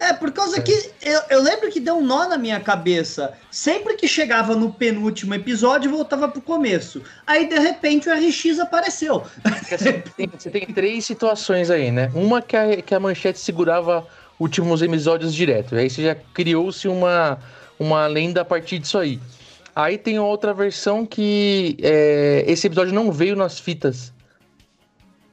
[0.00, 0.60] é, por causa é.
[0.60, 3.32] que eu, eu, lembro que deu um nó na minha cabeça.
[3.50, 7.02] Sempre que chegava no penúltimo episódio, voltava pro começo.
[7.26, 9.24] Aí, de repente, o RX apareceu.
[9.68, 12.10] Você tem, você tem três situações aí, né?
[12.14, 14.06] Uma que a, que a manchete segurava
[14.38, 15.74] últimos episódios direto.
[15.74, 17.38] Aí você já criou-se uma,
[17.78, 19.20] uma lenda a partir disso aí.
[19.74, 24.12] Aí tem outra versão que é, esse episódio não veio nas fitas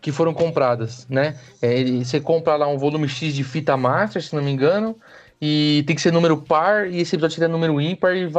[0.05, 1.35] que foram compradas, né?
[1.59, 4.95] É, você compra lá um volume X de fita master, se não me engano,
[5.41, 8.29] e tem que ser número par, e esse episódio seria número ímpar e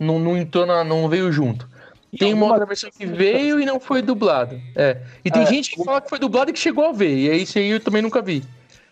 [0.00, 1.68] não, não, entrou na, não veio junto.
[2.18, 4.60] Tem uma outra versão que veio e não foi dublada.
[4.74, 5.02] É.
[5.24, 7.16] E tem é, gente que fala que foi dublada e que chegou a ver.
[7.16, 8.42] E é isso aí eu também nunca vi.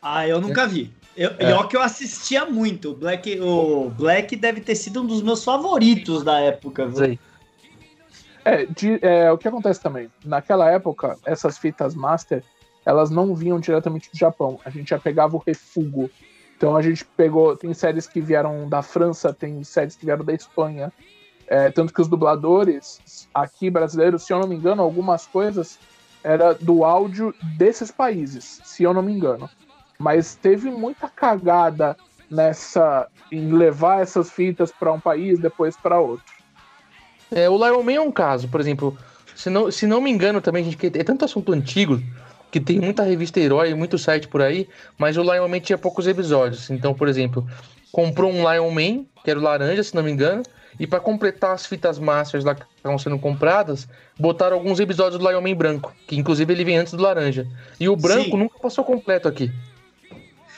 [0.01, 0.93] Ah, eu nunca vi.
[1.17, 1.53] Eu, é.
[1.55, 2.95] ó que eu assistia muito.
[2.95, 6.87] Black, o Black deve ter sido um dos meus favoritos da época.
[6.87, 7.19] Viu?
[8.45, 12.43] É, de, é, o que acontece também, naquela época, essas fitas master,
[12.85, 14.59] elas não vinham diretamente do Japão.
[14.65, 16.11] A gente já pegava o refugo.
[16.57, 20.33] Então a gente pegou, tem séries que vieram da França, tem séries que vieram da
[20.33, 20.93] Espanha.
[21.47, 25.79] É, tanto que os dubladores aqui brasileiros, se eu não me engano, algumas coisas
[26.25, 29.51] era do áudio desses países, se eu não me engano.
[29.99, 31.97] Mas teve muita cagada
[32.31, 36.32] nessa em levar essas fitas para um país, depois para outro.
[37.35, 38.97] É, o Lion Man é um caso, por exemplo.
[39.35, 42.01] Se não, se não me engano também, gente, é tanto assunto antigo
[42.51, 44.69] que tem muita revista herói, muito site por aí,
[44.99, 46.69] mas o Lion Man tinha poucos episódios.
[46.69, 47.47] Então, por exemplo,
[47.91, 50.43] comprou um Lion Man, que era o laranja, se não me engano,
[50.79, 55.29] e para completar as fitas masters lá que estavam sendo compradas, botaram alguns episódios do
[55.29, 57.47] Lion Man branco, que inclusive ele vem antes do laranja.
[57.81, 58.37] E o branco Sim.
[58.37, 59.51] nunca passou completo aqui.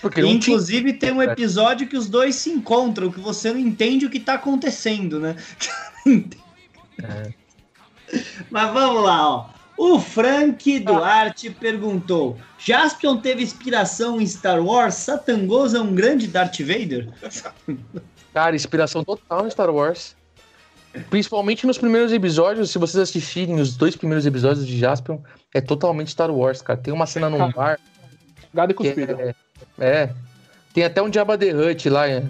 [0.01, 0.99] Porque Inclusive tinha...
[0.99, 4.35] tem um episódio que os dois se encontram, que você não entende o que tá
[4.35, 5.35] acontecendo, né?
[7.03, 7.33] É.
[8.51, 9.47] Mas vamos lá, ó.
[9.77, 14.95] O Frank Duarte perguntou: Jaspion teve inspiração em Star Wars?
[14.95, 17.09] Satangoso é um grande Darth Vader?
[18.33, 20.17] Cara, inspiração total em Star Wars.
[21.11, 25.19] Principalmente nos primeiros episódios, se vocês assistirem os dois primeiros episódios de Jaspion,
[25.53, 26.79] é totalmente Star Wars, cara.
[26.79, 27.81] Tem uma cena num bar.
[28.53, 29.21] Gado e cuspido.
[29.21, 29.35] É,
[29.79, 30.11] é,
[30.73, 32.23] Tem até um Jabba the Hutt lá, é,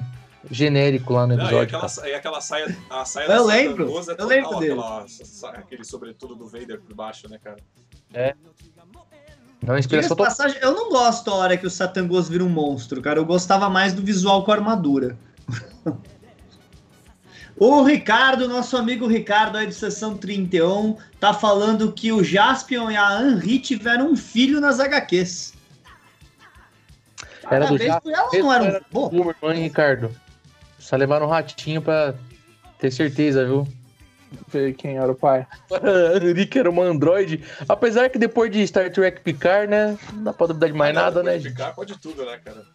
[0.50, 1.56] genérico lá no episódio.
[1.56, 4.72] Não, e, aquela, e aquela saia, a saia eu lembro, é total, eu lembro dele.
[4.72, 7.56] Aquela, aquele sobretudo do Vader por baixo, né, cara?
[8.12, 8.34] É.
[9.62, 13.18] Não, inspiração passagem, eu não gosto a hora que o Satangos vira um monstro, cara.
[13.18, 15.16] Eu gostava mais do visual com armadura.
[17.56, 22.96] o Ricardo, nosso amigo Ricardo aí de sessão 31, tá falando que o Jaspion e
[22.96, 25.54] a Henri tiveram um filho nas HQs.
[27.50, 28.66] Era do Jaspion, não era um...
[28.66, 30.14] era Pô, Boomer, mãe, Ricardo.
[30.84, 32.12] Só levaram um ratinho pra
[32.78, 33.66] ter certeza, viu?
[34.48, 35.46] Ver quem era o pai.
[36.36, 37.42] Rick era uma androide.
[37.66, 39.98] Apesar que depois de Star Trek Picard, né?
[40.12, 41.40] Não dá pra duvidar de mais nada, né?
[41.40, 42.66] Ficar, pode tudo, né, cara?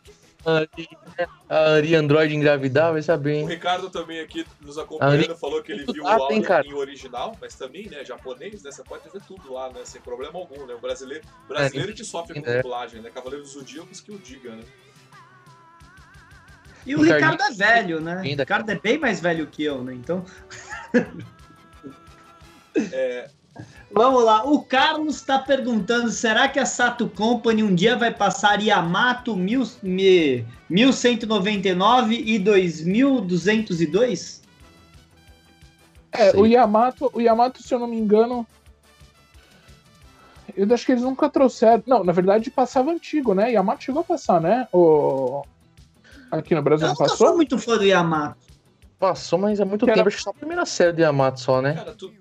[0.44, 0.90] A Ari-
[1.48, 3.48] A Ari androide engravidar, vai saber, O hein?
[3.48, 7.38] Ricardo também aqui nos acompanhando falou que ele viu o Ah, tem, áudio em original,
[7.40, 10.74] mas também, né, japonês, né, você pode ver tudo lá, né, sem problema algum, né,
[10.74, 12.62] o brasileiro, brasileiro que sofre com É.
[12.64, 14.64] dublagem, né, Cavaleiro dos Zodíacos que o diga, né.
[16.86, 18.16] E o Ricardinho- Ricardo é velho, né?
[18.16, 19.94] O Ainda- Ricardo é bem mais velho que eu, né?
[19.94, 20.26] Então.
[22.92, 23.30] É,
[23.92, 28.62] Vamos lá, o Carlos está perguntando: será que a Sato Company um dia vai passar
[28.62, 34.42] Yamato mil, me- 1199 e 2202?
[36.12, 36.40] É, Sei.
[36.40, 38.48] o Yamato, o Yamato, se eu não me engano.
[40.56, 41.84] Eu acho que eles nunca trouxeram.
[41.86, 43.52] Não, na verdade passava antigo, né?
[43.52, 44.68] Yamato chegou a passar, né?
[44.72, 45.44] O...
[46.32, 47.18] Aqui no Brasil Eu não passou?
[47.28, 48.38] sou muito fã do Yamato.
[48.98, 50.08] Passou, mas é muito Que era- tempo.
[50.10, 51.74] Acho que só a primeira série de Yamato só, né?
[51.74, 52.14] cara, tu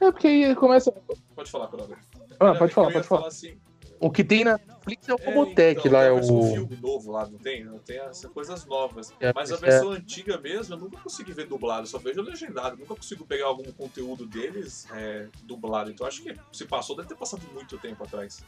[0.00, 0.92] É porque aí começa.
[1.34, 1.96] pode falar, Coronel.
[2.38, 3.26] Ah, pode falar, Eu pode falar.
[3.28, 3.58] assim,
[3.98, 6.52] O que tem na Netflix é o é, Robotech então, lá, tem é do o.
[6.54, 7.66] filme novo lá, não tem?
[7.84, 9.12] Tem essas coisas novas.
[9.20, 9.58] É, Mas a é.
[9.58, 12.78] versão antiga mesmo, eu nunca consegui ver dublado, eu só vejo legendado.
[12.78, 15.90] Nunca consigo pegar algum conteúdo deles é, dublado.
[15.90, 18.42] Então acho que se passou, deve ter passado muito tempo atrás.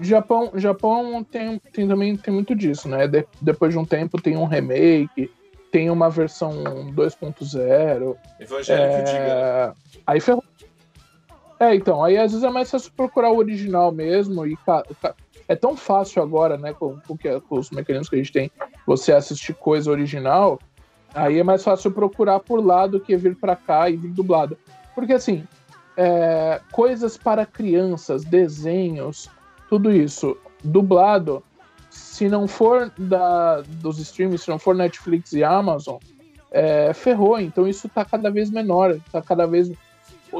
[0.00, 3.06] Japão, Japão tem, tem também tem muito disso, né?
[3.08, 5.30] De- depois de um tempo tem um remake,
[5.70, 6.52] tem uma versão
[6.94, 8.16] 2.0.
[8.40, 9.30] Evangélico diga, né?
[9.30, 9.72] É...
[10.06, 10.44] Aí ferrou.
[11.58, 14.58] É, então, aí às vezes é mais fácil procurar o original mesmo e
[15.48, 18.50] é tão fácil agora, né, com, com, que- com os mecanismos que a gente tem,
[18.86, 20.58] você assistir coisa original,
[21.14, 24.58] aí é mais fácil procurar por lá do que vir pra cá e vir dublado.
[24.94, 25.44] Porque assim,
[25.96, 29.30] é, coisas para crianças, desenhos,
[29.68, 31.42] tudo isso, dublado,
[31.90, 35.96] se não for da, dos streams, se não for Netflix e Amazon,
[36.50, 37.38] é, ferrou.
[37.40, 39.70] Então isso tá cada vez menor, tá cada vez.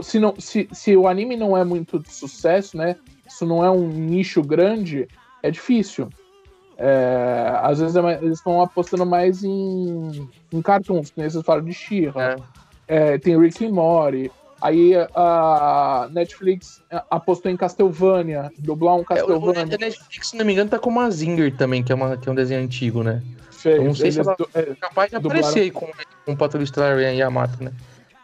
[0.03, 2.97] Se, não, se, se o anime não é muito de sucesso, né?
[3.27, 5.09] Isso não é um nicho grande,
[5.43, 6.09] é difícil.
[6.79, 11.65] É, às vezes é eles estão apostando mais em, em cartoons, que nem vocês falam
[11.65, 12.37] de She-Ra.
[12.89, 13.15] É.
[13.15, 14.31] É, tem Rick and Morty.
[14.67, 19.79] Aí a Netflix apostou em Castlevania, dublar um É, o- o Castlevania.
[19.79, 22.33] Netflix, se não me engano, tá com uma Zinger também, que é, uma, que é
[22.33, 23.23] um desenho antigo, né?
[23.51, 23.77] Fez.
[23.79, 25.41] eu não sei se ela- du- é, Capaz de Dublaram.
[25.41, 25.89] aparecer aí com,
[26.25, 27.73] com o Patrulha Estelar e Yamato, né?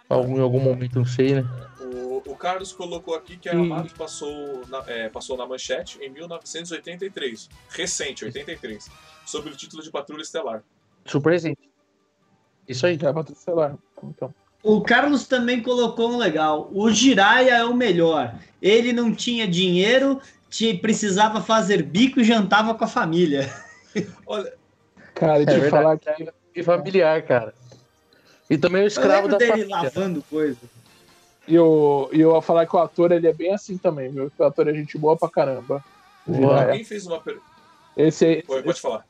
[0.09, 1.45] Algum, em algum momento, não sei, né?
[1.81, 6.11] O, o Carlos colocou aqui que a Yamato passou na, é, passou na manchete em
[6.11, 8.89] 1983, recente, 83,
[9.25, 10.63] sob o título de Patrulha Estelar.
[11.07, 11.59] Super recente.
[12.69, 12.95] Isso aí.
[12.95, 13.77] é pra celular.
[14.03, 14.35] Então.
[14.63, 16.69] O Carlos também colocou um legal.
[16.73, 18.35] O Jiraiya é o melhor.
[18.61, 23.53] Ele não tinha dinheiro, te, precisava fazer bico e jantava com a família.
[24.27, 24.53] Olha,
[25.15, 25.71] Cara, É eu verdade.
[25.71, 27.53] falar que E familiar, cara.
[28.49, 29.77] E também o escravo da dele família.
[29.77, 30.59] lavando coisa.
[31.49, 34.31] E eu, e eu ia falar que o ator ele é bem assim também, viu?
[34.31, 35.85] Que o ator é gente boa pra caramba.
[36.29, 37.47] Alguém fez uma pergunta.
[37.97, 38.43] Esse aí.
[38.43, 39.05] Pode falar.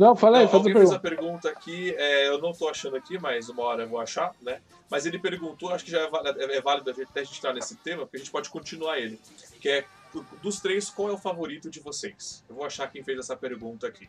[0.00, 1.22] Não, fala aí, Não, faz a alguém fez a pergunta.
[1.22, 4.62] pergunta aqui, é, eu não tô achando aqui, mas uma hora eu vou achar, né?
[4.90, 7.36] Mas ele perguntou, acho que já é válido, é válido a gente- até a gente
[7.36, 9.20] entrar nesse tema, porque a gente pode continuar ele.
[9.60, 12.42] Que é, do- dos três, qual é o favorito de vocês?
[12.48, 14.08] Eu vou achar quem fez essa pergunta aqui.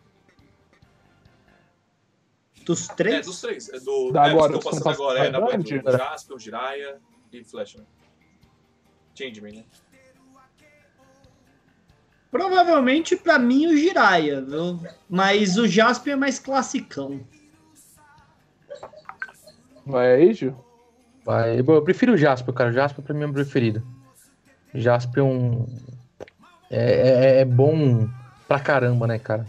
[2.65, 3.25] Dos É, três?
[3.25, 3.67] dos três.
[3.67, 5.81] É do, Da é, agora, que passando agora, é, na passando, Band, né?
[5.83, 7.01] o Jasper, o Jiraiya
[7.33, 7.85] e Flashman.
[9.13, 9.65] Changeman, né?
[12.31, 14.79] Provavelmente pra mim o Jiraiya, viu?
[15.09, 17.19] Mas o Jasper é mais classicão.
[19.85, 20.55] Vai aí, Gil?
[21.25, 21.59] Vai.
[21.59, 22.69] Eu eu prefiro o Jasper, cara.
[22.69, 23.83] O Jasper pra mim é o meu preferido.
[24.73, 25.65] O Jasper é um.
[26.69, 28.07] É, é- é bom
[28.47, 29.45] pra caramba, né, cara?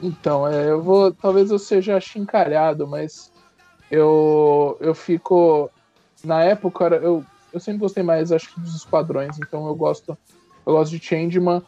[0.00, 1.12] Então, é, eu vou.
[1.12, 3.30] Talvez eu seja chincalhado, mas
[3.90, 5.70] eu, eu fico.
[6.24, 10.16] Na época, eu, eu sempre gostei mais, acho que, dos esquadrões, então eu gosto.
[10.66, 11.62] Eu gosto de Changeman,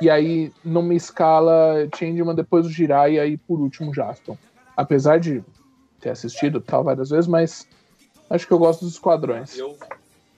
[0.00, 4.36] e aí numa escala Changeman, depois o Jiraiya e por último Jaston.
[4.76, 5.42] Apesar de
[6.00, 7.68] ter assistido tal várias vezes, mas
[8.28, 9.56] acho que eu gosto dos esquadrões.
[9.58, 9.76] Eu,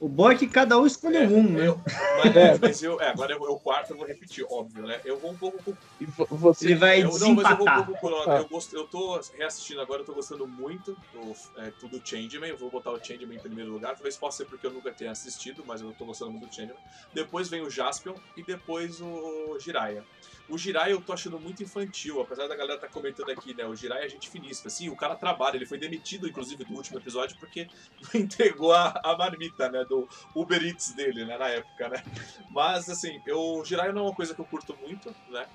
[0.05, 1.67] O bom é que cada um escolheu É, um, né?
[1.67, 1.81] eu-
[2.23, 5.01] mas, é, mas eu, é, agora eu, eu quarto, eu vou repetir, óbvio, né?
[5.03, 5.75] Eu vou um pouco com
[6.07, 6.67] vo- você.
[6.67, 7.87] Ele vai eu, não, mas eu vou um desempatar.
[7.87, 8.47] pouco com o Ah.
[8.51, 12.51] eu, eu tô reassistindo agora, eu tô gostando muito do, é, do Changeman.
[12.51, 13.95] Eu vou botar o Changeman em primeiro lugar.
[13.95, 16.77] Talvez possa ser porque eu nunca tenha assistido, mas eu tô gostando muito do Changeman.
[17.15, 20.05] Depois vem o Jaspion e depois o Jiraiya.
[20.49, 23.65] O Jiraiya eu tô achando muito infantil, apesar da galera tá comentando aqui, né?
[23.67, 24.69] O Jiraiya é gente finíssima.
[24.69, 27.67] Sim, o cara trabalha, ele foi demitido, inclusive, do último episódio porque
[28.15, 29.85] entregou a, a marmita, né?
[29.85, 31.39] Do Uber Eats dele, né?
[31.39, 32.05] Na época, né?
[32.51, 35.47] Mas, assim, eu, o Jiraiya não é uma coisa que eu curto muito, né?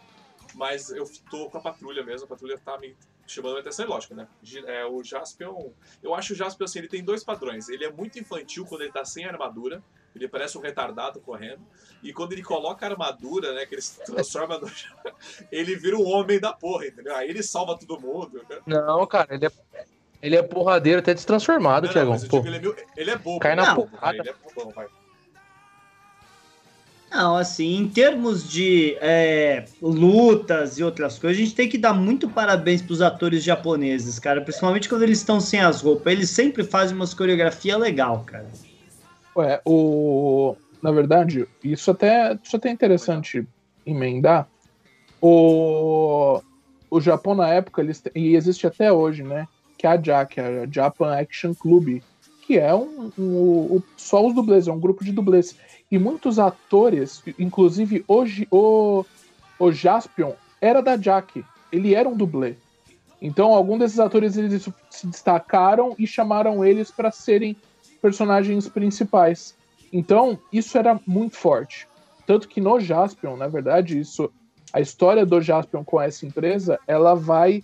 [0.55, 2.95] Mas eu tô com a patrulha mesmo, a patrulha tá me
[3.27, 4.27] chamando a atenção, e lógico, né?
[4.65, 5.71] É, o Jaspion.
[6.01, 7.69] Eu acho o Jaspion assim, ele tem dois padrões.
[7.69, 9.83] Ele é muito infantil quando ele tá sem armadura.
[10.19, 11.61] Ele parece um retardado correndo.
[12.03, 13.65] E quando ele coloca a armadura, né?
[13.65, 14.69] Que ele se transforma no.
[15.51, 17.15] ele vira um homem da porra, entendeu?
[17.15, 18.41] Aí ele salva todo mundo.
[18.49, 18.57] né?
[18.65, 19.51] Não, cara, ele é,
[20.21, 22.11] ele é porradeiro até destransformado, Não, não, Thiagão.
[22.13, 23.39] mas eu Pô, digo, ele, é meio- ele é bobo.
[23.39, 24.17] Cai ele na é bobo, porrada.
[24.17, 24.87] Ele é bobão, vai.
[27.11, 31.91] Não, assim, em termos de é, lutas e outras coisas, a gente tem que dar
[31.91, 34.41] muito parabéns pros atores japoneses, cara.
[34.41, 36.13] Principalmente quando eles estão sem as roupas.
[36.13, 38.45] Eles sempre fazem umas coreografias legal, cara.
[39.39, 40.55] Ué, o.
[40.81, 43.45] Na verdade, isso até, isso até é interessante
[43.85, 44.47] emendar.
[45.21, 46.41] O,
[46.89, 49.47] o Japão, na época, eles, e existe até hoje, né?
[49.77, 52.01] Que é a JAC, a Japan Action Club,
[52.45, 55.55] que é um, um- o- só os dublês, é um grupo de dublês.
[55.91, 59.03] E muitos atores, inclusive hoje o,
[59.59, 62.55] o Jaspion era da JAC, ele era um dublê.
[63.21, 67.57] Então, algum desses atores eles se destacaram e chamaram eles para serem
[68.01, 69.55] personagens principais.
[69.91, 71.87] Então, isso era muito forte.
[72.25, 74.31] Tanto que no Jaspion, na verdade, isso
[74.71, 77.63] a história do Jaspion com essa empresa, ela vai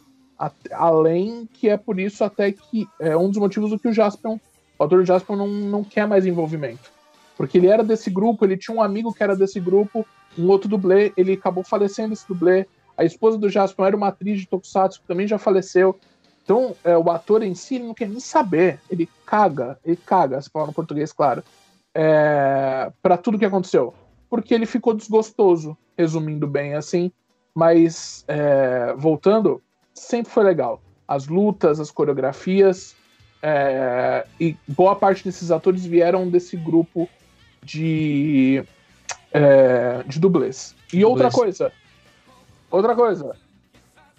[0.71, 4.37] além, que é por isso até que é um dos motivos do que o Jaspion,
[4.77, 6.91] o autor Jaspion não, não quer mais envolvimento.
[7.37, 10.05] Porque ele era desse grupo, ele tinha um amigo que era desse grupo,
[10.37, 12.65] um outro dublê, ele acabou falecendo esse dublê.
[12.97, 15.97] A esposa do Jaspion era uma atriz de Tokusatsu que também já faleceu.
[16.45, 18.79] Então, é, o ator em si ele não quer nem saber.
[18.87, 21.43] Ele caga, ele caga, se falar no português, claro,
[21.93, 23.93] é, para tudo que aconteceu.
[24.29, 27.11] Porque ele ficou desgostoso, resumindo bem assim.
[27.53, 29.59] Mas, é, voltando,
[29.93, 30.79] sempre foi legal.
[31.07, 32.95] As lutas, as coreografias.
[33.41, 37.09] é, e boa parte desses atores vieram desse grupo
[37.63, 38.63] de,
[39.31, 40.75] é, de dublês.
[40.93, 41.57] E outra Dublês.
[41.57, 41.71] coisa.
[42.69, 43.35] Outra coisa.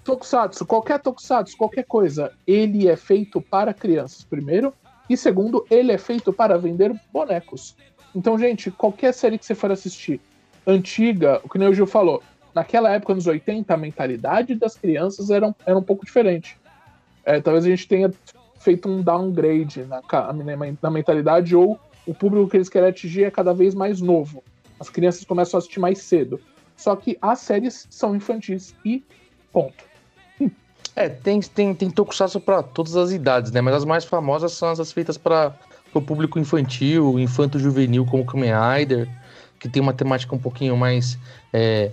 [0.06, 4.72] Tokusatsu, qualquer Tokusatsu, qualquer coisa, ele é feito para crianças, primeiro.
[5.10, 7.76] E segundo, ele é feito para vender bonecos.
[8.14, 10.20] Então, gente, qualquer série que você for assistir,
[10.64, 12.22] antiga, o que o Gil falou,
[12.54, 16.56] naquela época, nos 80, a mentalidade das crianças era um, era um pouco diferente.
[17.24, 18.10] É, talvez a gente tenha
[18.60, 23.30] feito um downgrade na, na, na mentalidade, ou o público que eles querem atingir é
[23.30, 24.44] cada vez mais novo.
[24.78, 26.40] As crianças começam a assistir mais cedo.
[26.76, 29.04] Só que as séries são infantis e
[29.52, 29.95] ponto.
[30.96, 33.60] É, tem, tem, tem tokusatsu pra todas as idades, né?
[33.60, 35.54] Mas as mais famosas são as feitas para
[35.92, 39.06] o público infantil, infanto-juvenil, como Kamen Rider,
[39.60, 41.18] que tem uma temática um pouquinho mais
[41.52, 41.92] é,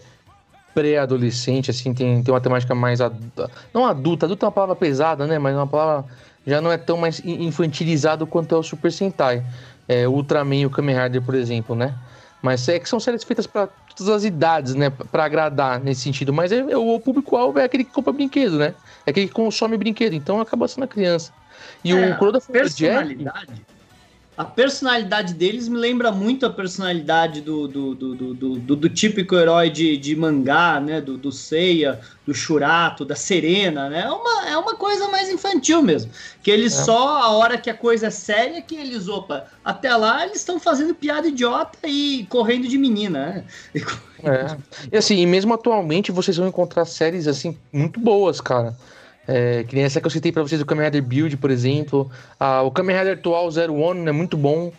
[0.74, 3.52] pré-adolescente, assim, tem, tem uma temática mais adulta.
[3.74, 5.38] Não adulta, adulta é uma palavra pesada, né?
[5.38, 6.06] Mas é uma palavra
[6.46, 9.46] já não é tão mais in- infantilizado quanto é o Super Sentai.
[9.88, 11.94] É, Ultraman e o Kamen Rider, por exemplo, né?
[12.42, 14.90] Mas é que são séries feitas para todas as idades, né?
[14.90, 16.34] Pra agradar nesse sentido.
[16.34, 18.74] Mas é, é o público-alvo é aquele que compra brinquedo, né?
[19.06, 20.14] É aquele que consome brinquedo.
[20.14, 21.32] Então acaba sendo a criança.
[21.84, 22.18] E É, o
[22.76, 23.26] Jack.
[24.36, 29.70] A personalidade deles me lembra muito a personalidade do, do, do, do, do- típico herói
[29.70, 31.00] de, de mangá, né?
[31.00, 34.02] Do, do Seiya, do Shurato, da Serena, né?
[34.02, 36.12] É uma, é uma coisa mais infantil mesmo.
[36.42, 36.84] Que eles É.
[36.84, 40.60] só, a hora que a coisa é séria, que eles, opa, até lá eles estão
[40.60, 43.46] fazendo piada idiota e correndo de menina, né?
[44.26, 44.56] É.
[44.90, 48.74] E assim, e mesmo atualmente vocês vão encontrar séries assim muito boas, cara.
[49.28, 52.12] É, que nem essa que eu citei pra vocês, o Kamen Rider Build, por exemplo.
[52.40, 54.72] Ah, o Kamen Rider atual Zero One é muito bom.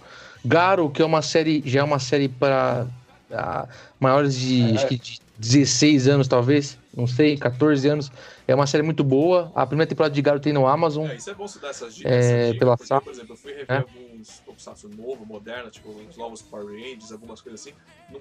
[0.44, 2.86] Garo, que é uma série, já é uma série para
[3.32, 3.66] ah,
[3.98, 6.78] maiores de, acho que de 16 anos, talvez.
[6.96, 8.10] Não sei, 14 anos.
[8.46, 9.50] É uma série muito boa.
[9.54, 11.06] A primeira temporada de Garo tem no Amazon.
[11.08, 12.12] É, isso é bom você dar essas dicas.
[12.12, 13.78] É, dicas, pela porque, por exemplo, eu fui rever É.
[13.78, 17.74] alguns tokusatsu novo, moderno, tipo os novos Power Rangers, algumas coisas assim.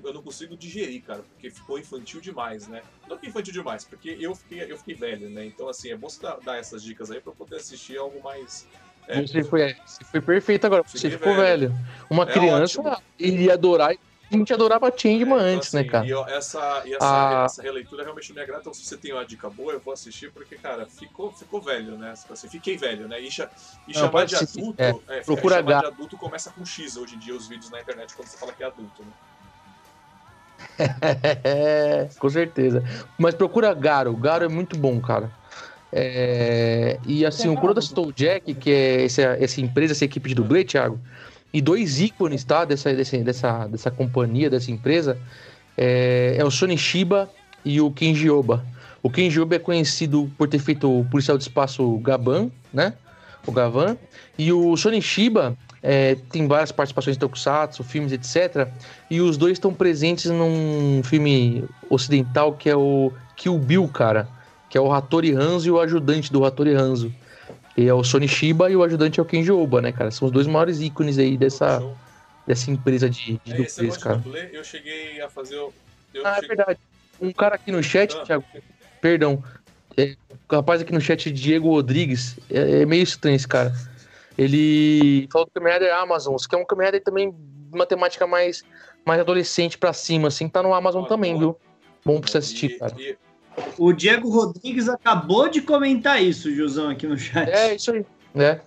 [0.04, 2.82] Eu não consigo digerir, cara, porque ficou infantil demais, né?
[3.08, 5.46] Não que infantil demais, porque eu fiquei, eu fiquei velho, né?
[5.46, 8.24] Então, assim, é bom você dar, dar essas dicas aí pra eu poder assistir algo
[8.24, 8.68] mais.
[9.08, 10.84] é, Você, foi, você foi perfeito agora.
[10.88, 11.70] Você ficou velho.
[11.70, 11.86] velho.
[12.10, 12.98] Uma É criança ótimo.
[13.20, 13.94] iria adorar
[14.32, 16.06] a gente adorava Changeman Então, antes, né, assim, cara?
[16.06, 17.46] E eu- essa, e essa, Ah.
[17.46, 18.62] essa releitura realmente me agrada.
[18.62, 21.98] Então, se você tem uma dica boa, eu vou assistir, porque, cara, ficou, ficou velho,
[21.98, 22.14] né?
[22.30, 23.22] Assim, fiquei velho, né?
[23.22, 23.50] E, cha-
[23.88, 24.82] e Não, chamar de assistir, adulto.
[24.82, 25.18] é.
[25.18, 25.80] É, Procura chamar H.
[25.82, 28.54] de adulto começa com X hoje em dia, os vídeos na internet, quando você fala
[28.54, 29.12] que é adulto, né?
[31.44, 32.84] É, com certeza.
[33.18, 34.16] Mas procura Garo.
[34.16, 35.32] Garo é muito bom, cara.
[35.92, 40.28] É, e assim, o Kuroda citou o Jack, que é essa, essa empresa, essa equipe
[40.30, 41.00] de dublê, Thiago.
[41.54, 42.66] E dois ícones, tá?
[42.66, 45.18] Dessa, dessa, dessa, dessa companhia, dessa empresa.
[45.78, 47.30] É, é o Sony Shiba
[47.64, 48.66] e o Kenji Oba.
[49.02, 52.94] O Kenji Oba é conhecido por ter feito o policial do espaço Gaban, né?
[53.46, 53.98] O Gavan.
[54.38, 58.70] E o Sony Shiba é, tem várias participações em Tokusatsu, filmes, etc.
[59.12, 64.28] E os dois estão presentes num filme ocidental que é o Kill Bill, cara.
[64.70, 67.14] Que é o Hattori Hanzo e o ajudante do Hattori Hanzo.
[67.76, 70.12] E é o Sony Shiba e o ajudante é o Kenji Oba, né, cara?
[70.12, 71.98] São os dois maiores ícones aí dessa, Show.
[72.46, 74.18] dessa emprisa de, de É, dublês, cara.
[74.18, 75.58] dublê, eu cheguei a fazer.
[75.58, 75.74] o-
[76.24, 76.80] Ah, é cheguei- verdade.
[77.22, 78.24] Um cara aqui no chat, Ah.
[78.24, 78.44] Thiago,
[79.02, 79.44] perdão.
[79.98, 80.16] É,
[80.52, 83.74] o rapaz aqui no chat, Diego Rodrigues, é, é meio estranho esse cara.
[84.38, 87.34] Ele falou que o Kamen Rider Amazon, que é um Kamen Rider também
[87.72, 88.64] uma temática mais,
[89.06, 91.58] mais adolescente pra cima, assim, tá no Amazon também, viu?
[92.06, 92.94] Bom pra você assistir, e- cara.
[93.00, 93.16] e-
[93.78, 97.50] O Diego Rodrigues acabou de comentar isso, Gilzão, aqui no chat.
[97.50, 98.62] É, isso aí, né?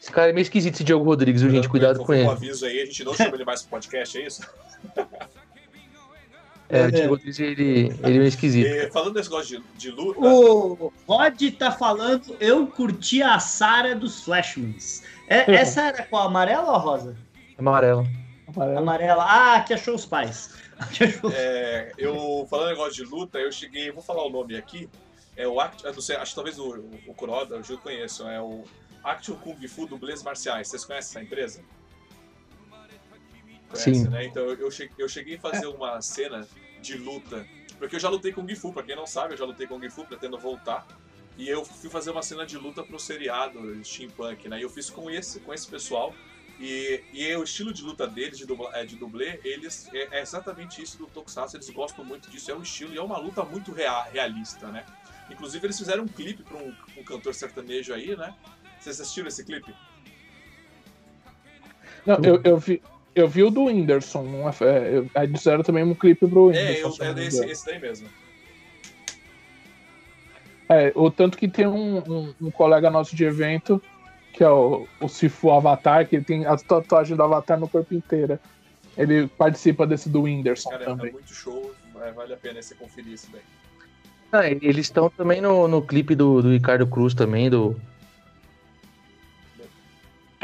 [0.00, 1.68] Esse cara é meio esquisito, esse Diego Rodrigues, viu, gente?
[1.68, 2.28] Cuidado com Um ele.
[2.28, 4.42] aviso aí, a gente não chama ele mais pro podcast, é isso?
[6.68, 8.66] É, o Diego Rodrigues, ele, ele é meio esquisito.
[8.66, 10.20] E, falando desse negócio de, de luta.
[10.20, 15.02] O Rod tá falando, eu curti a Sara dos Flashmans.
[15.28, 16.28] É- essa era qual?
[16.28, 17.16] Amarela ou rosa?
[17.58, 18.06] Amarelo.
[18.54, 18.78] Amarelo.
[18.78, 19.24] Amarela.
[19.28, 20.50] Ah, que achou os pais.
[21.34, 24.88] É, eu falando negócio de luta, eu cheguei, vou falar o nome aqui.
[25.36, 26.70] É o Act, não sei, acho que talvez o,
[27.06, 28.64] o Kuroda, já conheço, é o
[29.02, 30.68] Action Kung Fu Dublês Marciais.
[30.68, 31.64] Vocês conhecem essa empresa?
[33.68, 34.08] Conhece, Sim.
[34.08, 34.24] né?
[34.24, 36.46] Então eu cheguei, eu cheguei a fazer uma cena
[36.82, 37.46] de luta,
[37.78, 40.04] porque eu já lutei Kung Fu, pra quem não sabe, eu já lutei Kung Fu,
[40.04, 40.86] pretendo voltar.
[41.36, 44.58] E eu fui fazer uma cena de luta pro seriado Steampunk, né?
[44.58, 46.14] E eu fiz com esse, com esse pessoal.
[46.60, 50.20] E, e o estilo de luta deles, de, dubla, é, de dublê, eles é, é
[50.20, 53.42] exatamente isso do Tokusatsu, eles gostam muito disso, é um estilo e é uma luta
[53.42, 54.84] muito rea- realista, né?
[55.30, 58.34] Inclusive eles fizeram um clipe para um, um cantor sertanejo aí, né?
[58.78, 59.74] Vocês assistiram esse clipe?
[62.04, 62.82] Não, eu, eu, vi,
[63.14, 64.22] eu vi o do Whindersson.
[64.24, 64.52] não é-
[65.14, 67.02] Aí fizeram também um clipe pro Whindersson.
[67.02, 67.50] É, eu, é engano.
[67.50, 68.06] esse daí mesmo.
[70.68, 73.82] É, o tanto que tem um, um, um colega nosso de evento,
[74.32, 77.94] que é o, o Sifu Avatar, que ele tem as tatuagens do Avatar no corpo
[77.94, 78.38] inteiro.
[78.96, 81.12] Ele participa desse do Whindersson Cara, é também.
[81.12, 83.42] muito show, é, vale a pena você conferir isso daí.
[84.32, 87.74] Ah, eles estão também no, no clipe do, do Ricardo Cruz também, do.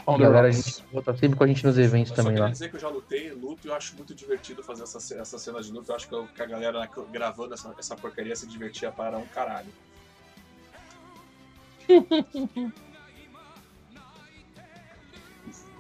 [0.05, 2.47] The galera, a gente volta sempre com a gente nos eventos Eu só também queria
[2.47, 2.53] lá.
[2.53, 5.37] dizer que eu já lutei, luto e eu acho muito divertido fazer essa, ce- essa
[5.39, 5.91] cena de luta.
[5.93, 9.27] Eu acho que, eu- que a galera gravando essa, essa porcaria se divertia para um
[9.27, 9.67] caralho.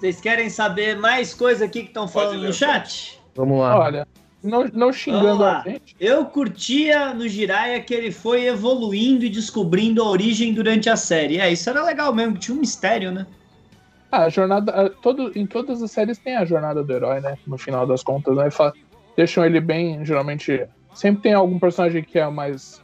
[0.06, 3.20] Vocês querem saber mais coisa aqui que estão falando ler, no chat?
[3.34, 3.76] Vamos lá.
[3.76, 4.06] Olha,
[4.40, 5.96] não, não xingando a gente.
[5.98, 11.40] Eu curtia no Jiraiya que ele foi evoluindo e descobrindo a origem durante a série.
[11.40, 13.26] É, isso era legal mesmo, tinha um mistério, né?
[14.12, 14.70] Ah, a jornada.
[14.70, 17.36] a- Todo, em todas as séries tem a jornada do herói, né?
[17.44, 18.48] No final das contas, né?
[18.48, 18.72] Fa-
[19.16, 20.64] Deixam ele bem, geralmente.
[20.94, 22.80] Sempre tem algum personagem que é mais.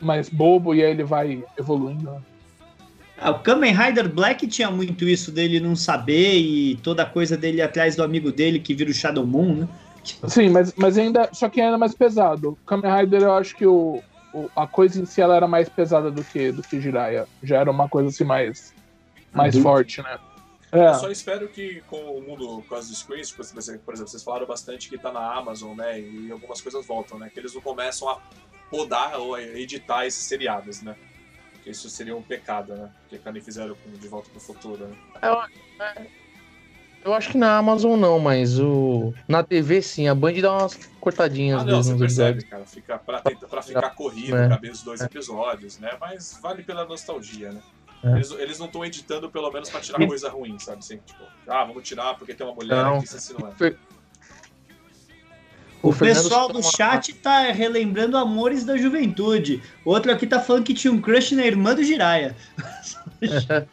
[0.00, 2.10] mais bobo e aí ele vai evoluindo.
[2.10, 2.18] né?
[3.16, 7.36] Ah, o Kamen Rider Black tinha muito isso dele não saber e toda a coisa
[7.36, 9.68] dele atrás do amigo dele que vira o Shadow Moon, né?
[10.28, 11.28] Sim, mas, mas ainda.
[11.32, 12.50] Só que ainda mais pesado.
[12.50, 14.02] O Kamen Rider, eu acho que o,
[14.34, 17.26] o- a coisa em si ela era mais pesada do que, do que Jiraiya.
[17.42, 18.74] Já era uma coisa assim mais.
[19.32, 19.62] mais Adulto.
[19.62, 20.18] forte, né?
[20.72, 20.88] É.
[20.88, 24.10] Eu só espero que com o mundo, com as screens, tipo, por exemplo, por exemplo,
[24.10, 26.00] vocês falaram bastante que tá na Amazon, né?
[26.00, 27.30] E algumas coisas voltam, né?
[27.32, 28.18] Que eles não começam a
[28.68, 30.96] podar ou a editar esses seriados, né?
[31.64, 32.90] Que isso seria um pecado, né?
[33.08, 34.96] Que nem fizeram com De Volta pro Futuro, né?
[37.04, 39.12] Eu acho que na Amazon não, mas o.
[39.28, 42.44] Na TV sim, a Band dá umas cortadinhas Ah, não, você percebe, episódios.
[42.50, 42.64] cara.
[42.66, 44.48] Fica pra, pra ficar corrido, É.
[44.48, 45.96] caber os dois episódios, né?
[46.00, 47.60] Mas vale pela nostalgia, né?
[48.02, 48.12] É.
[48.12, 50.78] Eles, eles não estão editando pelo menos pra tirar coisa ruim, sabe?
[50.78, 52.96] Assim, tipo, ah, vamos tirar porque tem uma mulher Não.
[52.96, 53.34] aqui, isso assim
[55.84, 55.88] é.
[55.88, 59.62] O, Fernando pessoal do chat tá relembrando amores da juventude.
[59.84, 62.34] Outro aqui tá falando que tinha um crush na irmã do Jiraiya.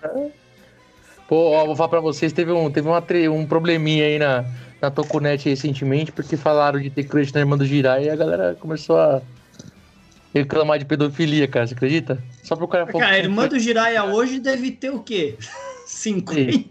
[1.27, 3.01] Pô, ó, vou falar pra vocês, teve um, teve uma,
[3.31, 4.43] um probleminha aí na,
[4.81, 8.57] na Tokunet recentemente, porque falaram de ter crush na irmã do Jirai e a galera
[8.59, 9.21] começou a
[10.33, 12.21] reclamar de pedofilia, cara, você acredita?
[12.43, 15.37] Só pro cara Cara, a irmã do Jiraiya hoje deve ter o quê?
[15.87, 16.65] 50?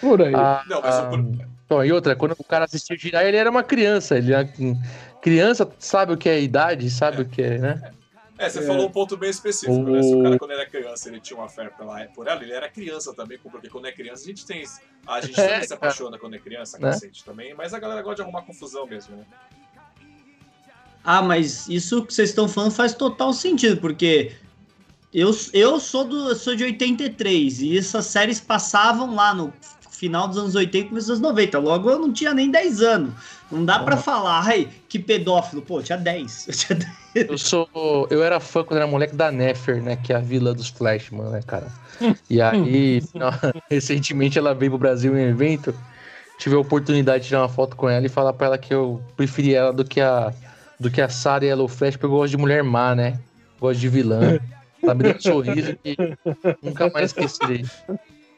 [0.00, 0.34] Por aí.
[0.34, 3.36] Ah, Não, mas o ah, pro- Bom, e outra, quando o cara assistiu Jirai, ele
[3.36, 4.16] era uma criança.
[4.16, 4.48] Ele era...
[5.20, 7.92] Criança sabe o que é idade, sabe o que é, né?
[8.38, 8.62] É, você é.
[8.62, 9.90] falou um ponto bem específico, o...
[9.90, 10.02] né?
[10.02, 12.68] Se o cara, quando era criança, ele tinha uma fé pela, por ela, ele era
[12.70, 14.64] criança também, porque quando é criança, a gente tem.
[15.06, 16.90] A gente também é, se apaixona quando é criança, né?
[16.90, 19.24] cacete também, mas a galera gosta de arrumar confusão mesmo, né?
[21.02, 24.32] Ah, mas isso que vocês estão falando faz total sentido, porque
[25.12, 29.52] eu, eu sou, do, sou de 83 e essas séries passavam lá no
[29.98, 31.58] final dos anos 80 começo dos anos 90.
[31.58, 33.12] Logo eu não tinha nem 10 anos.
[33.50, 35.60] Não dá para falar, ai, que pedófilo.
[35.60, 36.48] Pô, eu tinha 10.
[36.48, 36.78] Eu tinha
[37.14, 37.28] 10.
[37.30, 38.06] Eu sou.
[38.10, 39.96] Eu era fã quando era moleque da Nefer, né?
[39.96, 41.66] Que é a vila dos Flashman, né, cara?
[42.30, 43.02] E aí,
[43.68, 45.74] recentemente ela veio pro Brasil em um evento.
[46.38, 49.02] Tive a oportunidade de tirar uma foto com ela e falar pra ela que eu
[49.16, 50.32] preferi ela do que a
[50.78, 53.18] do que a Sarah Yellow Flash, porque eu gosto de mulher má, né?
[53.58, 54.38] Gosto de vilã.
[54.80, 55.96] Ela me deu um sorriso que
[56.62, 57.64] nunca mais esquecerei.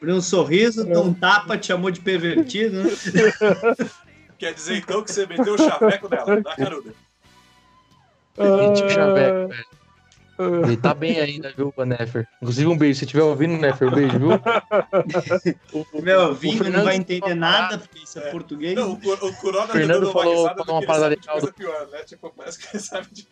[0.01, 2.89] Por um sorriso, dá um tapa, te chamou de pervertido, né?
[4.35, 6.91] Quer dizer então que você meteu o chaveco dela, na caruda.
[8.35, 10.63] Meti o chaveco, velho.
[10.65, 12.27] Ele tá bem ainda, viu, Nefer?
[12.41, 12.97] Inclusive, um beijo.
[12.97, 14.29] Se estiver ouvindo, Nefer, um beijo, viu?
[16.01, 18.31] Meu ouvindo não vai entender nada, porque isso é, é.
[18.31, 18.73] português.
[18.73, 21.37] Não, o, o Corona tá Fernando falou, uma falou uma parada legal.
[21.37, 21.99] Coisa pior, né?
[22.05, 23.27] Tipo, parece que ele sabe de.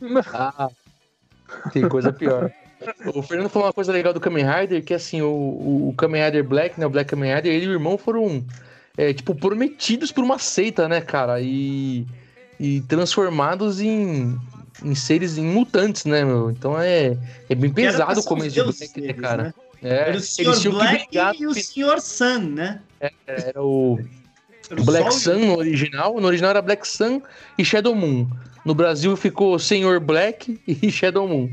[0.32, 0.70] Ah,
[1.72, 2.50] tem coisa pior.
[3.14, 6.44] O Fernando falou uma coisa legal do Kamen Rider, que assim, o, o Kamen Rider
[6.44, 8.44] Black, né, o Black Kamen Rider, ele e o irmão foram,
[8.96, 12.06] é, tipo, prometidos por uma seita, né, cara, e,
[12.58, 14.38] e transformados em,
[14.84, 16.50] em seres, em mutantes, né, meu?
[16.50, 17.16] Então é,
[17.48, 19.42] é bem pesado o começo de Black, né, cara?
[19.42, 19.54] Né?
[19.82, 20.70] É, era o Sr.
[20.70, 21.08] Black
[21.38, 22.00] e o Sr.
[22.00, 22.80] Sun, né?
[23.00, 23.98] É, era o
[24.84, 26.20] Black Sun no original.
[26.20, 27.22] No original era Black Sun
[27.56, 28.26] e Shadow Moon.
[28.64, 31.50] No Brasil ficou Senhor Black e Shadow Moon.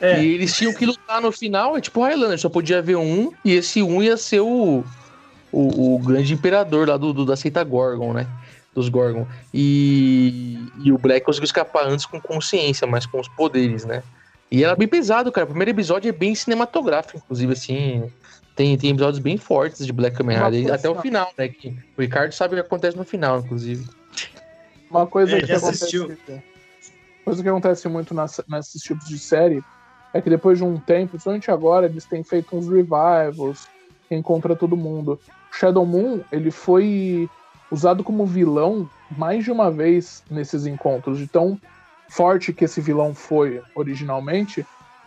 [0.00, 0.22] É.
[0.22, 3.52] E eles tinham que lutar no final, é tipo Highlander, só podia haver um, e
[3.52, 4.84] esse um ia ser o,
[5.50, 8.26] o, o grande imperador lá do, do, da seita Gorgon, né?
[8.74, 9.26] Dos Gorgon.
[9.54, 14.02] E, e o Black conseguiu escapar antes com consciência, mas com os poderes, né?
[14.50, 15.44] E era bem pesado, cara.
[15.44, 18.12] O primeiro episódio é bem cinematográfico, inclusive, assim.
[18.54, 21.48] Tem, tem episódios bem fortes de Black Kamen Rider, até o final, né?
[21.48, 23.86] Que o Ricardo sabe o que acontece no final, inclusive.
[24.90, 26.18] Uma coisa é, que acontece.
[27.24, 29.62] Coisa que acontece muito nas, nesses tipos de série
[30.16, 33.68] é que depois de um tempo, principalmente agora, eles têm feito uns revivals
[34.14, 35.18] encontra todo mundo.
[35.50, 37.28] Shadow Moon, ele foi
[37.70, 41.58] usado como vilão mais de uma vez nesses encontros, de tão
[42.08, 44.64] forte que esse vilão foi originalmente.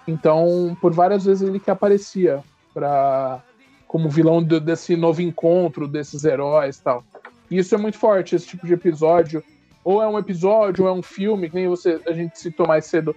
[0.08, 2.44] Então, por várias vezes ele que aparecia
[2.74, 3.42] para
[3.88, 7.04] como vilão de, desse novo encontro desses heróis e tal.
[7.50, 9.44] E isso é muito forte, esse tipo de episódio.
[9.84, 12.86] Ou é um episódio, ou é um filme, que nem você, a gente citou mais
[12.86, 13.16] cedo,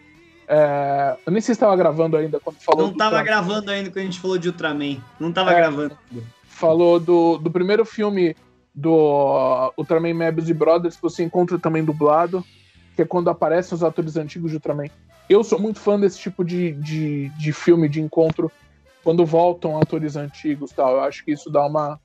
[0.48, 2.86] é, eu nem sei se estava gravando ainda quando falou.
[2.86, 4.98] Não estava gravando ainda quando a gente falou de Ultraman.
[5.18, 5.96] Não estava é, gravando.
[6.46, 8.36] Falou do, do primeiro filme
[8.74, 12.44] do Ultraman Mebius e Brothers, que você encontra também dublado,
[12.96, 14.88] que é quando aparecem os atores antigos de Ultraman.
[15.28, 18.50] Eu sou muito fã desse tipo de, de, de filme, de encontro,
[19.02, 20.94] quando voltam atores antigos tal.
[20.94, 22.00] Eu acho que isso dá uma.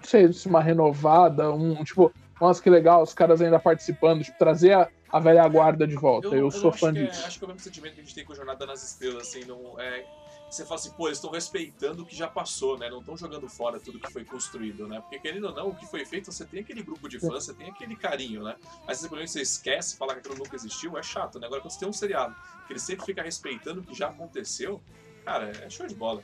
[0.00, 4.72] Não sei, uma renovada, um tipo, nossa, que legal, os caras ainda participando, tipo, trazer
[4.72, 6.28] a, a velha guarda de volta.
[6.28, 7.24] Eu, eu, eu sou fã é, disso.
[7.24, 9.44] acho que é o mesmo sentimento que a gente tem com Jornada nas Estrelas, assim,
[9.44, 10.04] não é.
[10.50, 12.88] Você fala assim, pô, eles estão respeitando o que já passou, né?
[12.88, 14.98] Não estão jogando fora tudo que foi construído, né?
[15.00, 17.52] Porque querendo ou não, o que foi feito, você tem aquele grupo de fãs, você
[17.52, 18.56] tem aquele carinho, né?
[18.86, 21.46] Aí simplesmente você esquece, falar que aquilo nunca existiu, é chato, né?
[21.46, 22.34] Agora quando você tem um seriado
[22.66, 24.80] que ele sempre fica respeitando o que já aconteceu,
[25.22, 26.22] cara, é show de bola.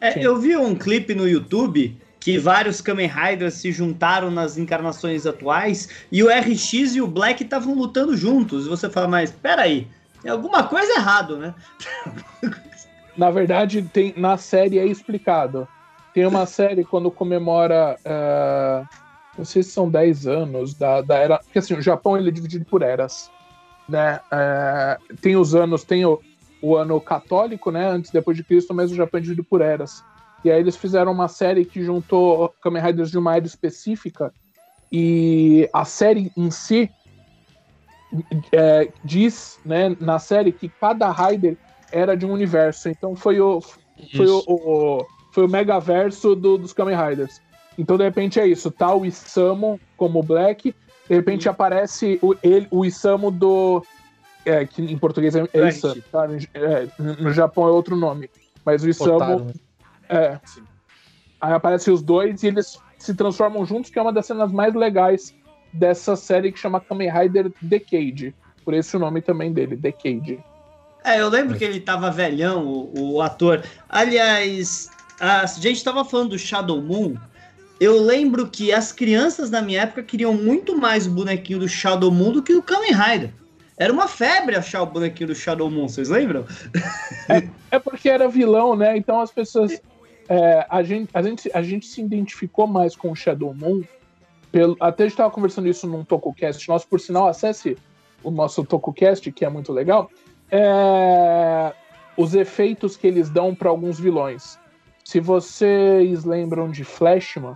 [0.00, 5.24] É, eu vi um clipe no YouTube que vários Kamen Riders se juntaram nas encarnações
[5.24, 8.66] atuais e o RX e o Black estavam lutando juntos.
[8.66, 9.88] E você fala, mas peraí,
[10.20, 11.54] tem alguma coisa errado, né?
[13.16, 15.66] Na verdade, tem, na série é explicado.
[16.12, 17.96] Tem uma série quando comemora.
[18.04, 18.86] Uh,
[19.38, 21.38] não sei se são 10 anos da, da era.
[21.38, 23.30] Porque assim, o Japão ele é dividido por eras.
[23.88, 24.20] Né?
[24.30, 26.20] Uh, tem os anos, tem o,
[26.60, 27.88] o ano católico, né?
[27.88, 30.04] Antes depois de Cristo, mas o Japão é dividido por eras.
[30.44, 34.32] E aí eles fizeram uma série que juntou Kamen Riders de uma era específica.
[34.90, 36.90] E a série em si
[38.52, 41.56] é, diz, né, na série, que cada Rider
[41.92, 42.88] era de um universo.
[42.88, 47.40] Então foi o, foi o, o, foi o megaverso do, dos Kamen Riders.
[47.76, 48.70] Então, de repente, é isso.
[48.70, 50.74] Tá o Isamu como Black.
[51.08, 53.84] De repente aparece o, ele, o Isamu do.
[54.44, 56.02] É, que em português é, é Isamu.
[56.10, 56.26] Tá?
[56.54, 58.28] É, no Japão é outro nome.
[58.64, 59.14] Mas o Isamu.
[59.14, 59.52] Otário, né?
[60.08, 60.38] É.
[60.44, 60.62] Sim.
[61.40, 64.74] Aí aparecem os dois e eles se transformam juntos, que é uma das cenas mais
[64.74, 65.34] legais
[65.72, 68.34] dessa série que chama Kamen Rider Decade.
[68.64, 70.38] Por esse o nome também dele, Decade.
[71.04, 73.64] É, eu lembro que ele tava velhão, o, o ator.
[73.88, 74.90] Aliás,
[75.20, 77.14] a gente estava falando do Shadow Moon.
[77.80, 82.10] Eu lembro que as crianças da minha época queriam muito mais o bonequinho do Shadow
[82.10, 83.32] Moon do que o Kamen Rider.
[83.78, 86.44] Era uma febre achar o bonequinho do Shadow Moon, vocês lembram?
[87.28, 88.96] É, é porque era vilão, né?
[88.96, 89.80] Então as pessoas.
[90.28, 93.82] É, a, gente, a, gente, a gente se identificou mais com o Shadow Moon.
[94.52, 97.76] Pelo, até a gente estava conversando isso num TokuCast nosso, por sinal, acesse
[98.22, 100.10] o nosso TokuCast, que é muito legal.
[100.50, 101.72] É,
[102.16, 104.58] os efeitos que eles dão para alguns vilões.
[105.04, 107.54] Se vocês lembram de Flashman,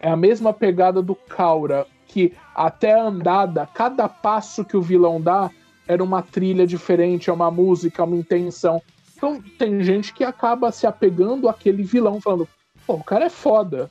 [0.00, 5.20] é a mesma pegada do Kaura, que até a andada, cada passo que o vilão
[5.20, 5.50] dá
[5.86, 8.80] era uma trilha diferente, é uma música, uma intenção.
[9.18, 12.48] Então tem gente que acaba se apegando àquele vilão, falando,
[12.86, 13.90] pô, o cara é foda.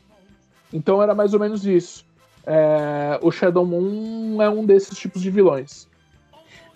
[0.71, 2.05] Então era mais ou menos isso.
[2.45, 5.85] É, o Shadow Moon é um desses tipos de vilões.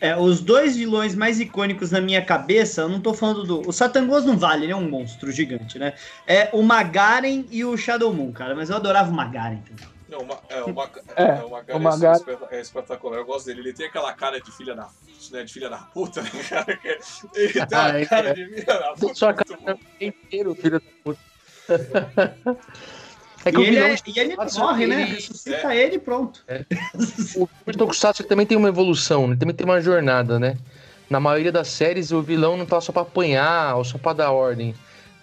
[0.02, 3.70] É, os dois vilões mais icônicos na minha cabeça, eu não tô falando do.
[3.70, 5.94] O Satangos não vale, ele é um monstro gigante, né?
[6.28, 8.54] É o Magaren e o Shadow Moon, cara.
[8.54, 9.60] Mas eu adorava o Magaren.
[10.12, 11.46] Não, uma, é, uma, é, é, uma
[11.78, 13.18] o Magaren é, espetacular.
[13.18, 13.62] Eu gosto dele.
[13.62, 14.90] Ele tem aquela cara de filha da,
[15.32, 16.78] né, de filha da puta, né, cara?
[16.84, 17.64] Ele tem uma
[18.02, 18.34] Ah, cara é.
[18.34, 19.16] de filha da puta.
[19.16, 19.80] Sua cara bom.
[20.02, 21.20] inteiro, filho da puta.
[23.44, 25.02] É E o ele, vilão é- e ele morre, né?
[25.02, 26.46] ele- Ressuscita ele e pronto.
[27.36, 30.56] O filme de Tokusatsu também tem uma evolução, ele também tem uma jornada, né?
[31.10, 34.32] Na maioria das séries, o vilão não tá só pra apanhar ou só pra dar
[34.32, 34.76] ordem.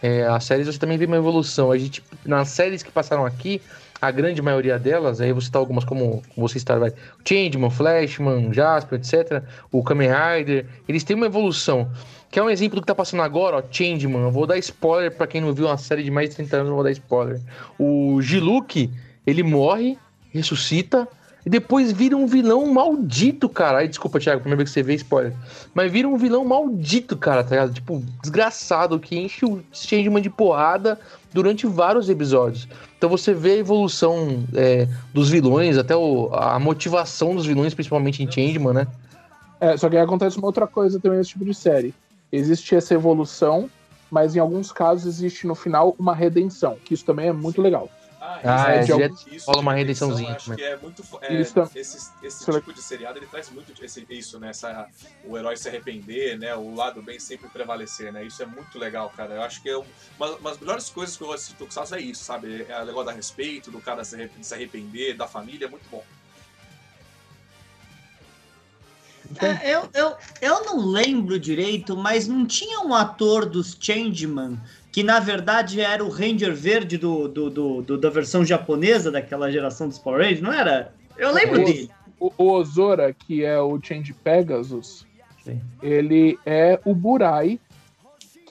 [0.03, 1.71] É, as séries você também vê uma evolução.
[1.71, 3.63] A gente, nas séries que passaram aqui,
[4.01, 6.93] a grande maioria delas, aí eu vou citar algumas como, você está, vai.
[7.27, 9.43] Changeman, Flashman, Jasper, etc.
[9.73, 11.91] O Kamen Rider, eles têm uma evolução.
[12.31, 14.23] Que é um exemplo do que tá passando agora, ó, Changeman.
[14.23, 16.69] Eu vou dar spoiler pra quem não viu uma série de mais de 30 anos,
[16.69, 17.41] eu vou dar spoiler.
[17.79, 18.91] O Giluk,
[19.27, 19.99] ele morre,
[20.33, 21.09] ressuscita,
[21.49, 23.79] e depois vira um vilão maldito, cara.
[23.79, 25.33] Aí, desculpa, Thiago, primeira vez que você vê spoiler.
[25.73, 27.73] Mas vira um vilão maldito, cara, tá ligado?
[27.73, 31.01] Tipo, desgraçado, que enche o Changeman de porrada
[31.33, 32.69] durante vários episódios.
[32.97, 38.23] Então você vê a evolução é, dos vilões, até o- a motivação dos vilões, principalmente
[38.23, 38.87] em Changeman, né?
[39.61, 41.95] É, só que aí acontece uma outra coisa também nesse tipo de série.
[42.31, 43.69] Existe essa evolução,
[44.11, 47.89] mas em alguns casos existe no final uma redenção, que isso também é muito legal.
[48.31, 50.59] Ah, Ah, é, direto isso rola uma redenção, redençãozinha Acho também.
[50.59, 51.03] que é muito.
[51.23, 54.51] É, esse esse isso é tipo de seriado ele traz muito esse, isso, né?
[54.51, 54.87] Essa,
[55.25, 56.55] o herói se arrepender, né?
[56.55, 58.25] O lado bem sempre prevalecer, né?
[58.27, 59.35] Isso é muito legal, cara.
[59.35, 59.85] Eu acho que é um-
[60.19, 62.67] uma, uma das melhores coisas que eu assisto Tokusatsu é isso, sabe?
[62.69, 65.89] É o negócio da respeito, do cara se arre- se arrepender, da família, é muito
[65.91, 66.05] bom.
[69.41, 74.59] É, eu, eu, eu não lembro direito, mas não tinha um ator dos Changeman
[74.99, 79.49] que na verdade era o Ranger Verde do, do, do- do- da versão japonesa daquela
[79.49, 80.93] geração dos Power Rangers, não era?
[81.17, 81.89] Eu lembro O- dele.
[82.19, 85.07] O, o Ozora, que é o Change Pegasus,
[85.45, 85.61] Sim.
[85.81, 87.61] ele é o Burai,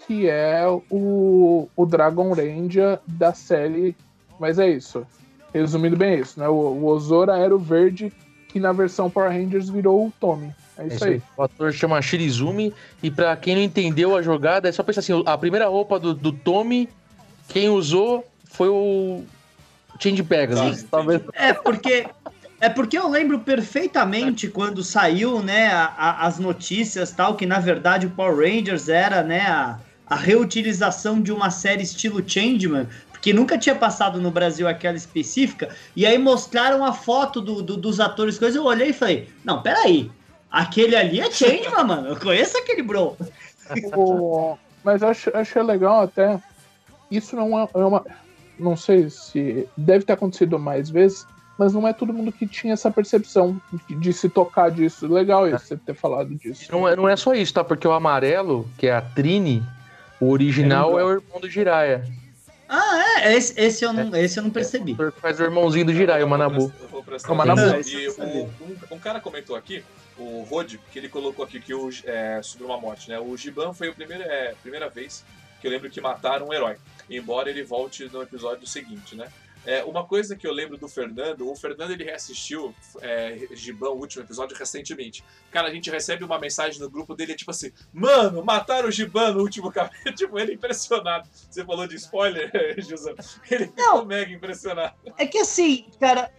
[0.06, 3.94] que é o, o Dragon Ranger da série.
[4.40, 5.06] Mas é isso.
[5.54, 6.48] Resumindo bem é isso, né?
[6.48, 8.10] O, o Ozora era o verde
[8.48, 10.56] que na versão Power Rangers virou o Tommy.
[10.78, 11.22] É É isso aí.
[11.36, 12.74] O ator chama Shirizumi.
[13.02, 16.14] E pra quem não entendeu a jogada, é só pensar assim: a primeira roupa do,
[16.14, 16.88] do Tommy,
[17.50, 19.24] quem usou foi o
[20.00, 20.84] Change Pegasus.
[20.84, 21.22] Tá, Talvez.
[21.34, 22.08] É porque
[22.60, 27.60] é porque eu lembro perfeitamente quando saiu, né, a- a- as notícias tal que na
[27.60, 33.32] verdade o Power Rangers era, né, a, a reutilização de uma série estilo Changeman, porque
[33.32, 35.70] nunca tinha passado no Brasil aquela específica.
[35.96, 38.58] E aí mostraram a foto do, do- dos atores, coisa.
[38.58, 40.10] Eu olhei e falei, não, peraí,
[40.52, 42.08] aquele ali é Changeman, mano.
[42.10, 43.16] Eu conheço aquele bro.
[43.96, 46.40] O- mas eu acho, achei legal até.
[47.12, 48.06] Isso não é, é uma.
[48.60, 49.68] Não sei se.
[49.78, 51.26] Deve ter acontecido mais vezes,
[51.58, 55.08] mas não é todo mundo que tinha essa percepção de, de se tocar disso.
[55.12, 56.72] Legal isso, você ter falado disso.
[56.72, 57.64] Não é, não é só isso, tá?
[57.64, 59.62] Porque o amarelo, que é a Trini,
[60.20, 62.04] o original É é o irmão do Jiraiya.
[62.70, 64.92] Ah, é, esse, esse eu não, esse eu não percebi.
[64.92, 66.72] O ator que faz o irmãozinho do Jiraiya, o Manabu.
[66.82, 67.62] Eu vou prestar É o Manabu.
[67.62, 68.22] E o-
[68.92, 69.84] um, um cara comentou aqui,
[70.18, 73.20] o Rod, que ele colocou aqui que o, é, sobre uma morte, né?
[73.20, 75.24] O Giban foi a primeira, é, primeira vez
[75.60, 76.78] que eu lembro que mataram um herói.
[77.10, 79.32] Embora ele volte no episódio seguinte, né?
[79.66, 84.00] É, uma coisa que eu lembro do Fernando, o Fernando ele reassistiu é, Giban, o
[84.00, 85.22] último episódio, recentemente.
[85.52, 89.34] Cara, a gente recebe uma mensagem no grupo dele, tipo assim, mano, mataram o Giban
[89.34, 89.98] no último capítulo.
[90.16, 91.28] tipo, ele impressionado.
[91.34, 92.50] Você falou de spoiler,
[92.80, 93.14] José?
[93.52, 94.06] Ele ficou Não.
[94.06, 94.96] mega impressionado.
[95.18, 96.32] É que assim, cara,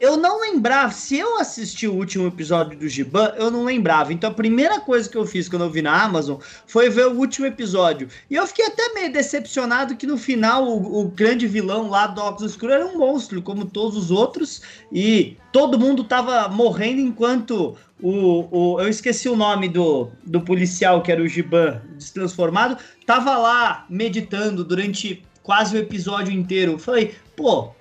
[0.00, 0.92] eu não lembrava.
[0.92, 4.12] Se eu assisti o último episódio do Giban, eu não lembrava.
[4.12, 7.14] Então a primeira coisa que eu fiz quando eu vi na Amazon foi ver o
[7.14, 8.08] último episódio.
[8.30, 12.20] E eu fiquei até meio decepcionado que no final o, o grande vilão lá do
[12.20, 14.62] Óculos Escuro era um monstro, como todos os outros.
[14.92, 17.76] E todo mundo tava morrendo enquanto.
[18.00, 23.36] O, o, eu esqueci o nome do, do policial que era o Giban destransformado, tava
[23.36, 26.78] lá meditando durante quase o episódio inteiro.
[26.78, 27.72] Falei, pô,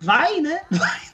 [0.00, 0.60] vai, né?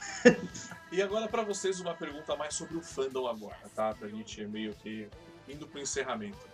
[0.92, 3.94] E agora para vocês uma pergunta mais sobre o fandom agora, tá?
[3.94, 5.08] Pra gente meio que
[5.48, 6.50] indo pro encerramento.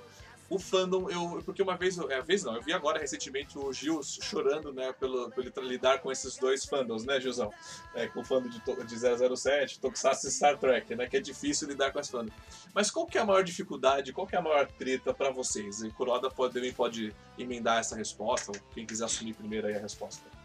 [0.49, 1.43] O fandom, eu.
[1.45, 1.99] Porque uma vez.
[1.99, 6.13] É, vez não, eu vi agora recentemente o Gil chorando, né, pelo, pelo lidar com
[6.13, 7.53] esses dois fandoms, né, Gilzão?
[7.95, 11.09] É, com o fandom de, de 007, Tokusatsu e Star Trek, né?
[11.09, 12.33] Que é difícil lidar com esse fandom.
[12.73, 15.83] Mas qual que é a maior dificuldade, qual que é a maior treta para vocês?
[15.83, 20.36] E Kuroda pode, também pode emendar essa resposta, quem quiser assumir primeiro aí a resposta.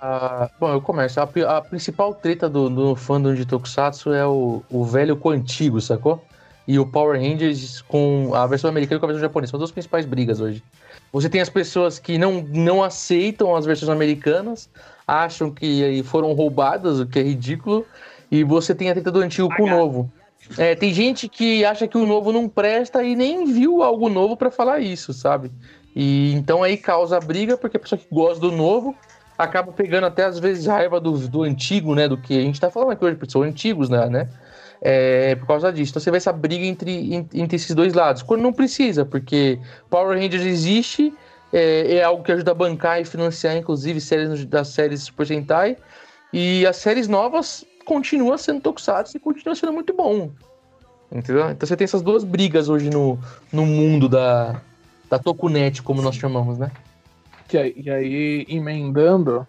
[0.00, 1.20] Ah, bom, eu começo.
[1.20, 5.32] A, a, principal treta do, do fandom de Tokusatsu é o, o velho com o
[5.32, 6.22] antigo, sacou?
[6.68, 9.52] e o Power Rangers com a versão americana e com a versão japonesa.
[9.52, 10.62] São as duas principais brigas hoje.
[11.10, 14.68] Você tem as pessoas que não, não aceitam as versões americanas,
[15.06, 17.86] acham que foram roubadas, o que é ridículo,
[18.30, 20.12] e você tem a treta do antigo com o novo.
[20.58, 24.36] É, tem gente que acha que o novo não presta e nem viu algo novo
[24.36, 25.50] para falar isso, sabe?
[25.96, 28.94] E então aí causa briga, porque a pessoa que gosta do novo
[29.38, 32.08] acaba pegando até às vezes raiva do, do antigo, né?
[32.08, 34.08] Do que a gente tá falando aqui hoje, porque são antigos, né?
[34.08, 34.28] né?
[34.80, 35.92] é, por causa disso.
[35.92, 38.22] Então você vê essa briga entre, entre esses dois lados.
[38.22, 39.58] Quando não precisa, porque
[39.90, 41.12] Power Rangers existe,
[41.52, 45.76] é, é algo que ajuda a bancar e financiar, inclusive, séries das séries Super Sentai.
[46.32, 50.30] E as séries novas continuam sendo Tokusatsu e continuam sendo muito bom.
[51.10, 51.50] Entendeu?
[51.50, 53.18] Então você tem essas duas brigas hoje no,
[53.50, 54.60] no mundo da,
[55.08, 56.70] da Tokunet, como nós chamamos, né?
[57.56, 59.46] E aí, emendando,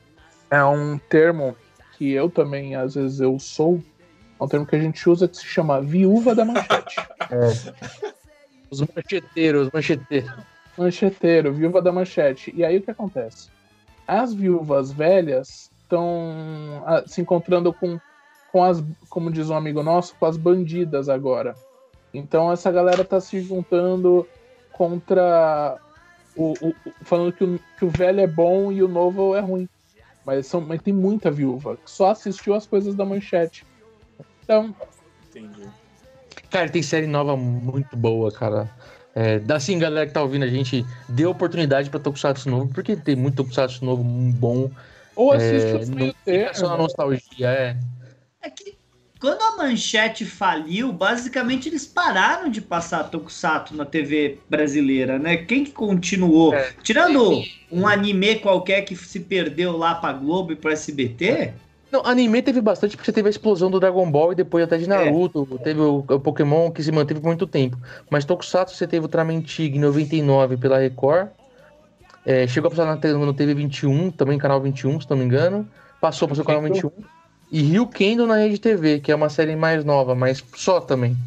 [0.49, 1.55] é um termo
[1.97, 3.81] que eu também, às vezes, eu sou
[4.39, 6.95] é um termo que a gente usa que se chama viúva da manchete.
[7.31, 7.99] É.
[8.71, 10.33] Os mancheteiros, mancheteiro.
[10.75, 12.51] Mancheteiro, viúva da manchete.
[12.55, 13.49] E aí o que acontece?
[14.07, 17.99] As viúvas velhas estão se encontrando com,
[18.51, 21.55] com as, como diz um amigo nosso, com as bandidas agora.
[22.11, 24.27] Então essa galera tá se juntando
[24.71, 25.77] contra
[26.35, 29.67] o, o, falando que o, que o velho é bom e o novo é ruim.
[30.25, 33.65] Mas, são, mas tem muita viúva que só assistiu as coisas da manchete.
[34.43, 34.75] Então.
[35.29, 35.67] Entendi.
[36.49, 38.69] Cara, tem série nova muito boa, cara.
[39.15, 43.15] É, assim, galera que tá ouvindo a gente, dê oportunidade pra Tokusatsu novo, porque tem
[43.15, 44.71] muito Tokusatsu novo bom.
[45.15, 47.77] Ou assiste é, os não fica só a nostalgia, é.
[48.41, 48.78] É que
[49.19, 55.37] quando a Manchete faliu, basicamente eles pararam de passar Tokusatsu na TV brasileira, né?
[55.37, 56.53] Quem que continuou?
[56.53, 61.25] É, Tirando um anime qualquer que se perdeu lá pra Globo e pro SBT...
[61.27, 61.53] É.
[61.91, 64.77] Não, anime teve bastante porque você teve a explosão do Dragon Ball e depois até
[64.77, 64.87] de é.
[64.87, 65.63] Naruto, é.
[65.63, 67.77] teve o, o, Pokémon que se manteve por muito tempo.
[68.11, 71.29] Mas Tokusatsu você teve o Ultraman Tig em 99 pela Record.
[72.23, 75.67] É, chegou a passar na, no TV 21, também canal 21, se não me engano.
[75.99, 76.91] Passou para o canal 21.
[77.51, 81.17] E Rio Kendo na Rede TV, que é uma série mais nova, mas só também.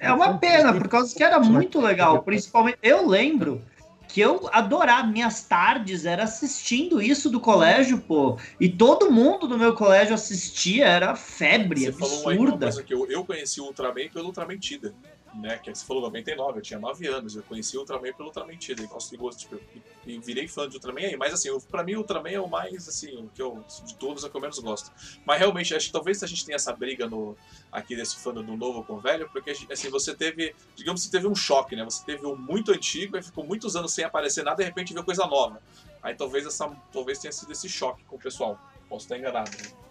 [0.00, 2.22] É, uma pena, por causa que era muito legal.
[2.22, 3.62] Principalmente, eu lembro
[4.08, 5.06] que eu adorava.
[5.06, 8.38] Minhas tardes era assistindo isso do colégio, pô.
[8.60, 12.22] E todo mundo do meu colégio assistia, era febre, Você absurda.
[12.22, 14.94] Falou uma coisa que eu, eu conheci o Ultraman pelo Ultraman Tida
[15.34, 15.58] né?
[15.58, 18.82] Que você falou 99, eu tinha 9 anos, eu conheci o Ultraman pelo Ultraman Tida,
[18.82, 19.60] e consegui tipo,
[20.06, 21.16] e virei fã de Ultraman aí.
[21.16, 24.24] Mas assim, pra mim o Ultraman é o mais, assim, o que eu, de todos
[24.24, 24.92] é o que eu menos gosto.
[25.24, 27.36] Mas realmente, acho que talvez a gente tenha essa briga no,
[27.72, 31.26] aqui desse fã do novo com o velho, porque assim, você teve, digamos que teve
[31.26, 31.84] um choque, né?
[31.84, 34.92] Você teve um muito antigo, e ficou muitos anos sem aparecer nada, e de repente
[34.92, 35.60] veio coisa nova.
[36.02, 38.58] Aí talvez essa, talvez tenha sido esse choque com o pessoal.
[38.88, 39.84] Posso estar enganado, né?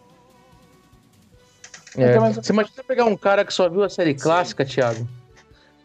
[1.96, 2.18] É.
[2.34, 4.74] Você imagina pegar um cara que só viu a série clássica, Sim.
[4.74, 5.08] Thiago?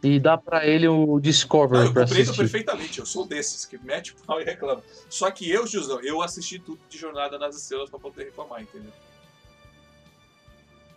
[0.02, 4.12] E dá para ele o Discovery não, eu compreendo perfeitamente, eu sou desses que mete
[4.12, 4.82] o pau e reclama.
[5.10, 8.92] Só que eu, Jusão, eu assisti tudo de Jornada nas Estrelas para poder reclamar, entendeu?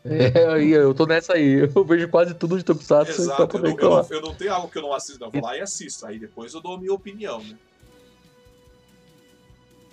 [0.03, 1.59] É, eu tô nessa aí.
[1.75, 3.21] Eu vejo quase tudo de Tokusatsu.
[3.21, 5.27] Exato, eu não, eu, não, eu não, tenho algo que eu não assisto, não.
[5.27, 6.07] Eu vou lá e assisto.
[6.07, 7.55] Aí depois eu dou a minha opinião, né?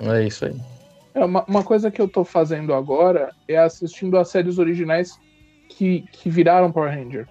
[0.00, 0.58] É isso aí.
[1.12, 5.12] É, uma, uma coisa que eu tô fazendo agora é assistindo as séries originais
[5.68, 7.28] que, que viraram Power Ranger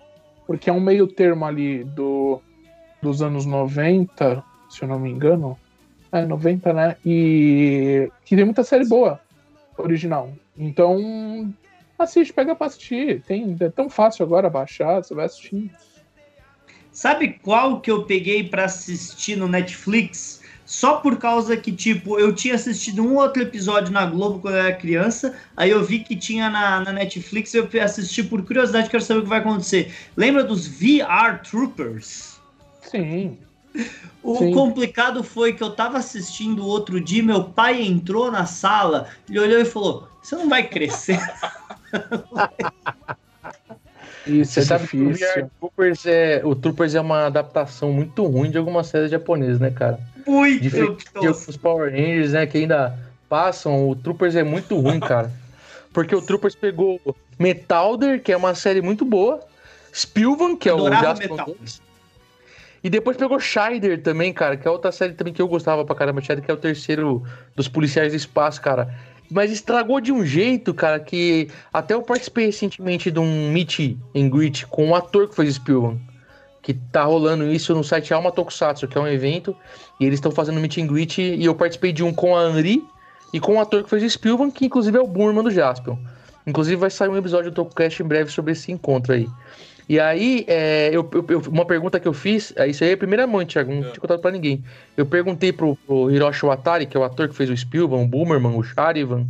[0.47, 2.41] porque é um meio termo ali do,
[3.01, 5.59] dos anos 90, se eu não me engano.
[6.11, 6.95] É, 90, né?
[7.05, 9.19] E que tem muita série boa,
[9.77, 10.31] original.
[10.57, 11.53] Então,
[11.99, 13.21] assiste, pega pra assistir.
[13.23, 15.69] Tem, é tão fácil agora baixar, você vai assistindo.
[16.91, 20.41] Sabe qual que eu peguei para assistir no Netflix?
[20.67, 24.63] Só por causa que, tipo, eu tinha assistido um outro episódio na Globo quando eu
[24.63, 29.01] era criança, aí eu vi que tinha na, na Netflix, eu assisti por curiosidade, quero
[29.01, 29.95] saber o que vai acontecer.
[30.17, 32.41] Lembra dos VR Troopers?
[32.81, 33.37] Sim.
[34.21, 34.51] O Sim.
[34.51, 39.61] complicado foi que eu tava assistindo outro dia, meu pai entrou na sala, ele olhou
[39.61, 41.17] e falou: Você não vai crescer?
[44.27, 45.45] Isso Você é sabe que o difícil.
[45.45, 49.71] VR Troopers é, o Troopers é uma adaptação muito ruim de algumas séries japonesas, né,
[49.71, 49.99] cara?
[50.25, 52.97] Muito Diferente de os Power Rangers, né, que ainda
[53.29, 55.31] passam, o Troopers é muito ruim, cara.
[55.93, 56.99] Porque o Troopers pegou
[57.39, 59.41] Metalder, que é uma série muito boa,
[59.93, 60.77] Spilvan, que é o.
[60.77, 61.81] 2,
[62.83, 65.95] e depois pegou Scheider também, cara, que é outra série também que eu gostava pra
[65.95, 67.23] caramba, Scheider, que é o terceiro
[67.55, 68.93] dos policiais do espaço, cara.
[69.29, 74.29] Mas estragou de um jeito, cara, que até eu participei recentemente de um meet and
[74.29, 75.97] greet com um ator que fez Spilvan.
[76.61, 79.55] Que tá rolando isso no site Alma Tokusatsu, que é um evento,
[79.99, 82.83] e eles estão fazendo meet and greet, e eu participei de um com a Henri
[83.33, 85.97] e com o ator que fez Spilvan, que inclusive é o Burman do Jaspion.
[86.45, 89.27] Inclusive vai sair um episódio do Tokocast em breve sobre esse encontro aí.
[89.89, 92.93] E aí, é, eu, eu- eu- uma pergunta que eu fiz, é, isso aí é
[92.93, 93.89] a primeira mão, Thiago, não É.
[93.91, 94.61] tinha contado pra ninguém.
[94.97, 98.07] Eu perguntei pro, pro Hiroshi Watari, que é o ator que fez o Spielman, o
[98.07, 99.25] Boomerman, o Charivan,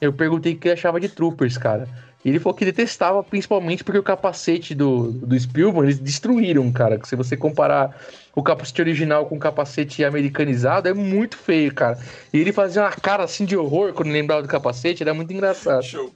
[0.00, 1.88] eu perguntei o que ele achava de Troopers, cara.
[2.22, 6.98] E ele falou que detestava, principalmente porque o capacete do, do Spielman, eles destruíram, cara.
[6.98, 7.94] Que se você comparar
[8.34, 11.98] o capacete original com o capacete americanizado, é muito feio, cara.
[12.32, 15.82] E ele fazia uma cara assim de horror quando lembrava do capacete, era muito engraçado.
[15.82, 16.10] Show.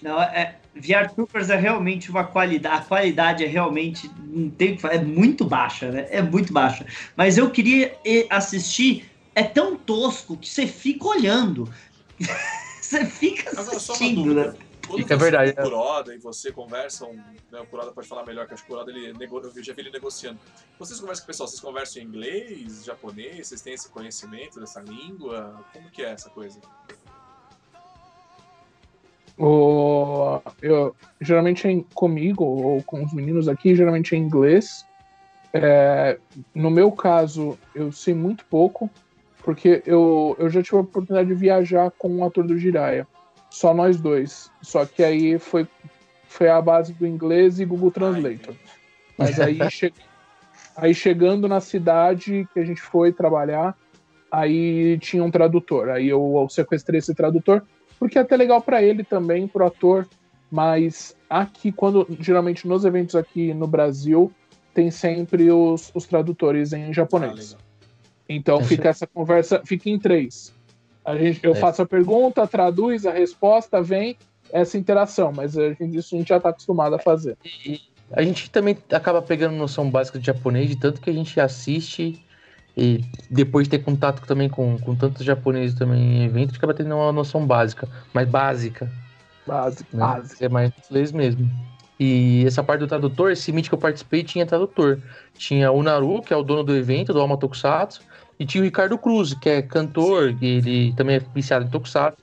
[0.00, 4.76] Não, é, VR Troopers é realmente uma qualidade, a qualidade é realmente, não tem o
[4.76, 6.06] que falar, é muito baixa, né?
[6.10, 6.86] É muito baixa.
[7.16, 7.96] Mas eu queria
[8.30, 11.68] assistir, é tão tosco que você fica olhando.
[12.80, 14.54] você fica assistindo, né?
[14.86, 17.12] Quando Fica você verdade, e o Kuroda e você conversam,
[17.52, 19.72] né, o Kuroda pode falar melhor, que acho que o Kuroda ele nego, eu já
[19.72, 20.40] vi ele negociando.
[20.80, 24.80] Vocês conversam com o pessoal, vocês conversam em inglês, japonês, vocês têm esse conhecimento dessa
[24.80, 25.64] língua?
[25.72, 26.60] Como que é essa coisa?
[29.38, 34.84] O, eu, geralmente é em- comigo ou com os meninos aqui, geralmente é em inglês.
[35.52, 36.18] É,
[36.54, 38.88] no meu caso, eu sei muito pouco,
[39.42, 43.06] porque eu, eu já tive a oportunidade de viajar com um ator do Jiraya.
[43.50, 44.50] Só nós dois.
[44.62, 45.66] Só que aí foi,
[46.28, 48.54] foi a base do inglês e Google Translator.
[49.18, 49.92] Mas aí, che-
[50.76, 53.74] aí chegando na cidade que a gente foi trabalhar,
[54.30, 55.88] aí tinha um tradutor.
[55.88, 57.62] Aí eu, eu sequestrei esse tradutor,
[58.00, 60.08] porque é até legal para ele também, pro ator.
[60.50, 64.32] Mas aqui, quando geralmente nos eventos aqui no Brasil,
[64.74, 67.52] tem sempre os, os tradutores em Ah, japonês.
[67.52, 67.60] legal.
[68.28, 70.52] Então fica essa conversa, fica em três.
[71.04, 71.54] A gente, eu É.
[71.54, 74.16] faço a pergunta, traduz, a resposta vem,
[74.52, 77.36] essa interação, mas a gente, isso a gente já está acostumado a fazer.
[77.44, 77.80] E
[78.12, 82.20] a gente também acaba pegando noção básica de japonês, de tanto que a gente assiste
[82.80, 86.94] e depois de ter contato também com, com tantos japoneses também em eventos, acaba tendo
[86.94, 88.90] uma noção básica, mais básica,
[89.46, 90.00] Básico, né?
[90.00, 90.42] básico.
[90.42, 91.50] É mais inglês mesmo.
[91.98, 94.98] E essa parte do tradutor, esse meet que eu participei tinha tradutor.
[95.36, 98.00] Tinha o Naru, que é o dono do evento, do Alma Tokusatsu,
[98.38, 102.16] e tinha o Ricardo Cruz, que é cantor, e ele também é viciado em Tokusatsu,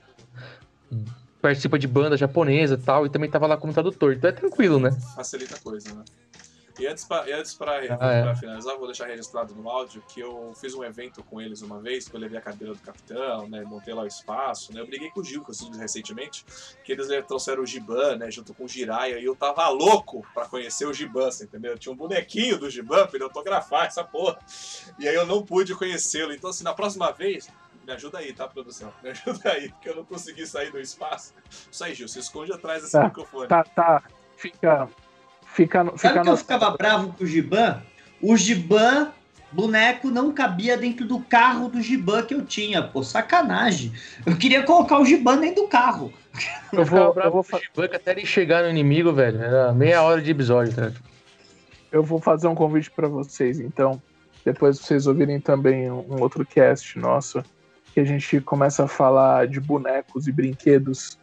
[1.40, 4.14] participa de banda japonesa e tal, e também tava lá como tradutor.
[4.14, 4.90] Então é tranquilo, né?
[5.14, 6.02] Facilita a coisa, né?
[6.78, 7.24] E antes, pra,
[8.00, 8.34] Ah, é.
[8.36, 12.08] finalizar, vou deixar registrado no áudio que eu fiz um evento com eles uma vez,
[12.08, 13.62] que eu levei a cadeira do capitão, né?
[13.64, 14.80] Montei lá o espaço, né?
[14.80, 16.44] Eu briguei com o Gil, que eu fiz recentemente,
[16.84, 18.30] que eles eh, trouxeram o Giban, né?
[18.30, 21.76] Junto com o Jiraiya, e eu tava louco pra conhecer o Giban, você entendeu?
[21.78, 24.38] Tinha um bonequinho do Giban pra ele autografar essa porra.
[24.98, 26.32] E aí eu não pude conhecê-lo.
[26.32, 27.48] Então, assim, na próxima vez,
[27.86, 28.92] me ajuda aí, tá, produção?
[29.02, 31.34] Me ajuda aí, porque eu não consegui sair do espaço.
[31.70, 33.48] Isso aí, Gil, se esconde atrás desse Tá, microfone.
[33.48, 34.02] Tá, tá.
[34.36, 34.88] Fica.
[35.54, 37.82] Fica, no- Sabe fica que eu no- ficava bravo com o Giban?
[38.20, 39.10] O Giban,
[39.50, 42.82] boneco, não cabia dentro do carro do Giban que eu tinha.
[42.82, 43.92] Pô, sacanagem.
[44.26, 46.12] Eu queria colocar o Giban dentro do carro.
[46.72, 49.40] Eu vou, eu, vou, fa- Shibanka até ele chegar no inimigo, velho.
[49.42, 50.92] Era meia hora de episódio, tá?
[51.90, 54.00] eu vou fazer um convite para vocês, então.
[54.44, 57.42] Depois vocês ouvirem também um, um outro cast nosso,
[57.92, 61.18] que a gente começa a falar de bonecos e brinquedos.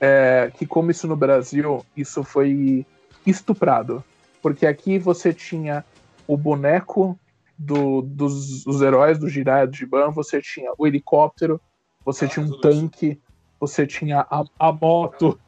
[0.00, 2.84] É, que como isso no Brasil, isso foi
[3.26, 4.02] estuprado.
[4.42, 5.84] Porque aqui você tinha
[6.26, 7.18] o boneco
[7.58, 11.60] do- dos os heróis do Jiraiya, do Giban, você tinha o helicóptero,
[12.04, 12.80] você Ah, tinha um tudo isso.
[12.80, 13.20] tanque,
[13.58, 15.38] você tinha a, a moto.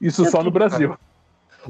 [0.00, 0.96] Isso É só no Brasil.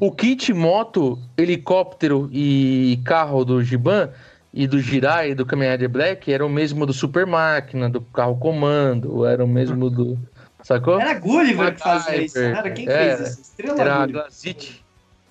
[0.00, 4.12] O kit moto, helicóptero e carro do Giban
[4.52, 8.00] e do Jirai e do Kamen Rider Black era o mesmo do Super Máquina, do
[8.00, 10.18] carro comando, era o mesmo do.
[10.62, 11.00] Sacou?
[11.00, 12.36] Era Gulliver que fazia isso.
[12.38, 12.58] MacGyver.
[12.58, 13.40] Era quem É, fez isso?
[13.42, 14.22] Estrela Era a Gulliver.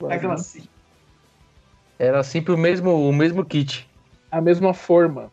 [0.09, 0.69] É Glaci.
[1.97, 3.87] Era sempre o mesmo, o mesmo kit.
[4.31, 5.31] A mesma forma.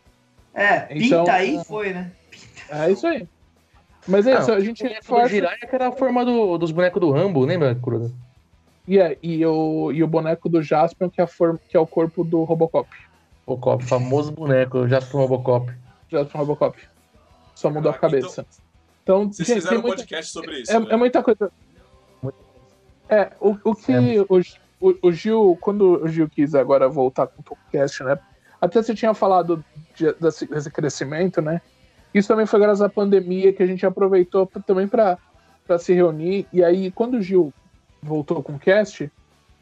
[0.54, 2.12] É, pinta Então- aí foi, né?
[2.68, 3.26] É isso aí.
[4.06, 5.28] Mas é Não, isso, a gente O boneco do força.
[5.28, 8.10] Jirai que era a forma do- dos bonecos do Rambo, lembra, Kuroda?
[8.86, 11.80] E, é, e, o, e o boneco do Jaspion, que é, a forma, que é
[11.80, 12.88] o corpo do Robocop.
[13.46, 15.72] Robocop, famoso boneco, pro Robocop.
[16.10, 16.78] Jaspion Robocop.
[17.54, 18.46] Só mudou a Caraca, cabeça.
[19.02, 20.72] Então, Vocês gente, fizeram tem um muita, podcast sobre isso.
[20.72, 20.86] é, né?
[20.90, 21.50] é muita coisa.
[23.12, 23.98] É, o, o que É.
[24.26, 24.40] o,
[24.80, 28.18] o, o, Gil, quando o Gil quis agora voltar com o podcast, né?
[28.58, 29.62] Até você tinha falado
[29.94, 31.60] de, desse, desse, crescimento, né?
[32.14, 35.18] Isso também foi graças à pandemia que a gente aproveitou pra, também para
[35.78, 36.46] se reunir.
[36.50, 37.52] E aí, quando o Gil
[38.02, 39.12] voltou com o cast,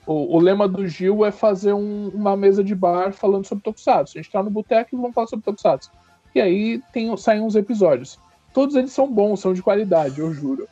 [0.06, 4.16] o, o lema do Gil é fazer um, uma mesa de bar falando sobre Tokusatsu.
[4.16, 5.90] A gente tá no boteco e vamos falar sobre Tokusatsu.
[6.36, 8.16] E aí tem, saem uns episódios.
[8.54, 10.68] Todos eles são bons, são de qualidade, eu juro.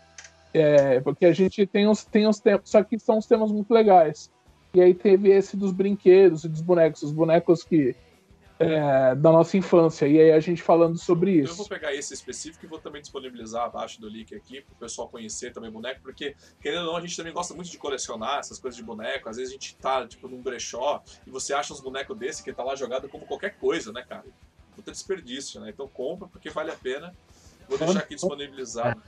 [0.52, 4.30] É, porque a gente tem os, tem temas, só que são os temas muito legais.
[4.74, 7.96] E aí teve esse dos brinquedos e dos bonecos, os bonecos que
[8.58, 10.06] é, da nossa infância.
[10.06, 11.52] E aí a gente falando sobre isso.
[11.52, 14.76] Eu vou pegar esse específico e vou também disponibilizar abaixo do link aqui para o
[14.76, 18.40] pessoal conhecer também boneco, porque querendo ou não, a gente também gosta muito de colecionar
[18.40, 19.28] essas coisas de boneco.
[19.28, 22.52] Às vezes a gente tá tipo num brechó e você acha uns bonecos desse que
[22.52, 24.24] tá lá jogado como qualquer coisa, né, cara?
[24.74, 25.70] Puta desperdício, né?
[25.70, 27.14] Então compra porque vale a pena.
[27.68, 29.00] Vou deixar aqui disponibilizado.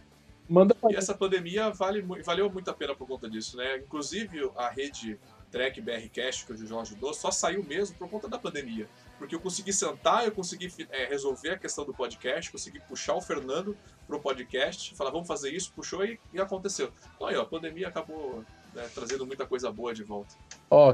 [0.50, 3.78] Manda e essa pandemia vale, valeu muito a pena por conta disso, né?
[3.78, 5.16] Inclusive a rede
[5.48, 8.88] Track BR Cash que o João ajudou só saiu mesmo por conta da pandemia.
[9.16, 13.20] Porque eu consegui sentar, eu consegui é, resolver a questão do podcast, consegui puxar o
[13.20, 13.76] Fernando
[14.08, 16.90] pro podcast, falar vamos fazer isso, puxou e, e aconteceu.
[17.14, 18.44] Então aí, ó, a pandemia acabou
[18.74, 20.34] né, trazendo muita coisa boa de volta.
[20.68, 20.92] Ó,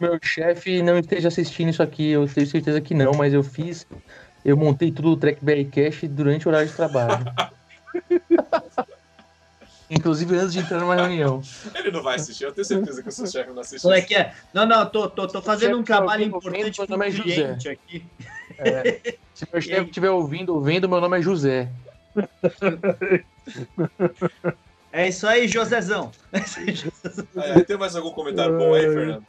[0.00, 3.86] meu chefe não esteja assistindo isso aqui, eu tenho certeza que não, mas eu fiz,
[4.44, 7.24] eu montei tudo o Track BR Cash durante o horário de trabalho.
[9.90, 11.40] Inclusive antes de entrar numa reunião.
[11.74, 13.84] Ele não vai assistir, eu tenho certeza que o seu chefe não assiste.
[13.84, 14.34] Não, é que é.
[14.52, 18.04] Não, não, tô, tô, tô fazendo um trabalho importante pro nome é cliente aqui.
[18.58, 21.70] É, se meu chefe estiver ouvindo ou vendo, meu nome é José.
[24.92, 26.10] É isso aí, Josézão.
[27.36, 29.24] É, tem mais algum comentário bom aí, Fernando?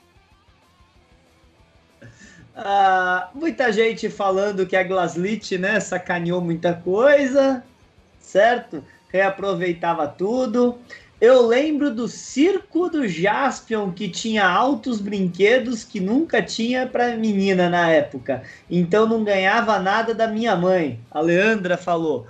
[2.56, 7.64] Ah, muita gente falando que a Glaslit, né, sacaneou muita coisa,
[8.30, 8.84] certo?
[9.10, 10.78] reaproveitava tudo.
[11.20, 17.70] Eu lembro do circo do Jaspion, que tinha altos brinquedos que nunca tinha para menina
[17.70, 18.42] na época.
[18.70, 20.98] Então não ganhava nada da minha mãe.
[21.12, 22.26] A Leandra falou.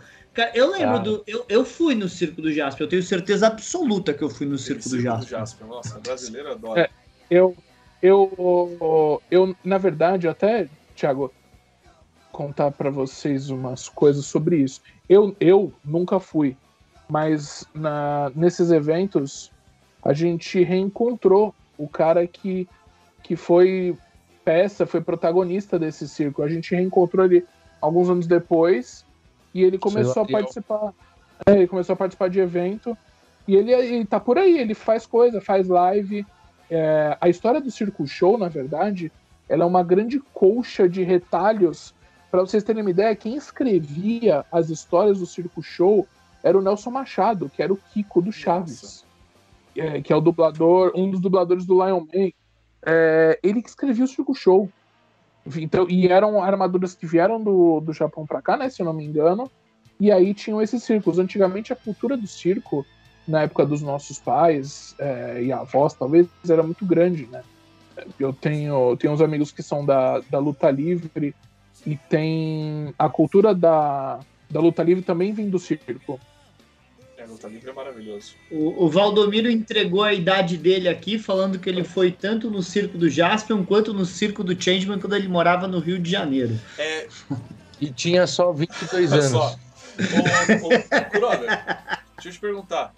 [0.55, 0.99] Eu lembro ah.
[0.99, 1.23] do.
[1.27, 4.57] Eu, eu fui no circo do Jaspion, eu tenho certeza absoluta que eu fui no
[4.57, 5.25] circo, circo do Jaspion.
[5.25, 5.67] Do Jaspion.
[5.67, 6.81] Nossa, brasileiro adora.
[6.81, 6.89] É,
[7.29, 7.55] eu,
[8.01, 11.31] eu, eu, na verdade, até, Thiago,
[12.39, 14.81] contar para vocês umas coisas sobre isso.
[15.09, 16.55] Eu, eu nunca fui
[17.09, 19.51] mas na, nesses eventos
[20.03, 22.69] a gente reencontrou o cara que,
[23.23, 23.97] que foi
[24.45, 26.43] peça, foi protagonista desse circo.
[26.43, 27.43] A gente reencontrou ele
[27.81, 29.03] alguns anos depois
[29.53, 30.93] e ele começou a participar.
[31.47, 32.95] É, ele começou a participar de evento
[33.47, 36.25] e ele, ele tá por aí, ele faz coisa, faz live.
[36.69, 39.11] É, a história do Circo Show, na verdade,
[39.47, 41.95] ela é uma grande colcha de retalhos.
[42.31, 46.07] Para vocês terem uma ideia, quem escrevia as histórias do Circo Show
[46.43, 49.03] era o Nelson Machado, que era o Kiko do Chaves,
[49.75, 52.29] é, que é o dublador, um dos dubladores do Lion Man.
[52.85, 54.69] É, ele que escrevia o Circo Show.
[55.57, 58.93] Então, e eram armaduras que vieram do, do Japão para cá, né, se eu não
[58.93, 59.49] me engano.
[59.99, 61.17] E aí tinham esses circos.
[61.17, 62.85] Antigamente a cultura do circo,
[63.27, 67.43] na época dos nossos pais é, e avós, talvez, era muito grande, né?
[68.19, 71.35] Eu tenho, tenho uns amigos que são da, da luta livre
[71.85, 74.19] e tem a cultura da,
[74.49, 76.19] da luta livre também vem do circo.
[77.17, 78.33] É, luta livre é maravilhoso.
[78.49, 82.97] O, o, Valdomiro entregou a idade dele aqui, falando que ele foi tanto no circo
[82.97, 86.57] do Jaspion quanto no circo do Changeman quando ele morava no Rio de Janeiro.
[86.77, 87.07] É...
[87.81, 89.31] E tinha só 22 anos.
[89.31, 89.55] Só.
[90.61, 92.93] Ô, ô, deixa eu te perguntar.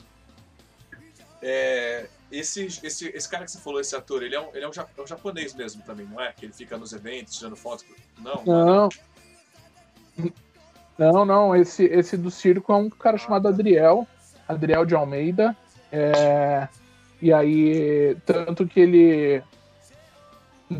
[1.41, 4.67] É, esse, esse, esse cara que você falou, esse ator, ele é um, ele é
[4.67, 6.31] um, é um japonês mesmo também, não é?
[6.31, 7.85] Que ele fica nos eventos tirando fotos.
[8.19, 8.43] Não.
[8.45, 8.65] Não.
[8.65, 8.89] não.
[10.97, 14.07] Não, não, esse, esse do circo é um cara chamado Adriel,
[14.47, 15.57] Adriel de Almeida.
[15.91, 16.67] É,
[17.19, 19.43] e aí, tanto que ele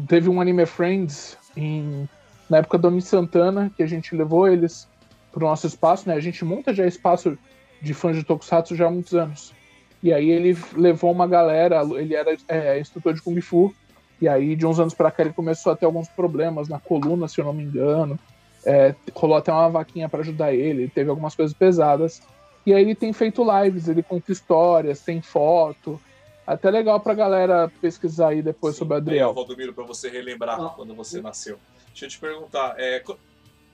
[0.08, 2.08] teve um Anime Friends em,
[2.48, 4.88] na época do Oni Santana, que a gente levou eles
[5.32, 6.14] pro nosso espaço, né?
[6.14, 7.38] A gente monta já espaço
[7.82, 9.54] de fãs de Tokusatsu já há muitos anos.
[10.04, 13.74] E aí ele levou uma galera, ele era é, instrutor de Kung Fu,
[14.20, 17.28] e aí de uns anos para cá ele começou a ter alguns problemas na coluna,
[17.28, 18.20] se eu não me engano.
[18.66, 22.22] É, rolou até uma vaquinha para ajudar ele, teve algumas coisas pesadas.
[22.66, 26.00] E aí ele tem feito lives, ele conta histórias, tem foto.
[26.46, 29.30] Até legal pra galera pesquisar aí depois Sim, sobre o Adriel.
[29.30, 30.70] Aí, Valdomiro, pra você relembrar oh.
[30.72, 31.58] quando você nasceu.
[31.88, 32.76] Deixa eu te perguntar.
[32.78, 33.04] É...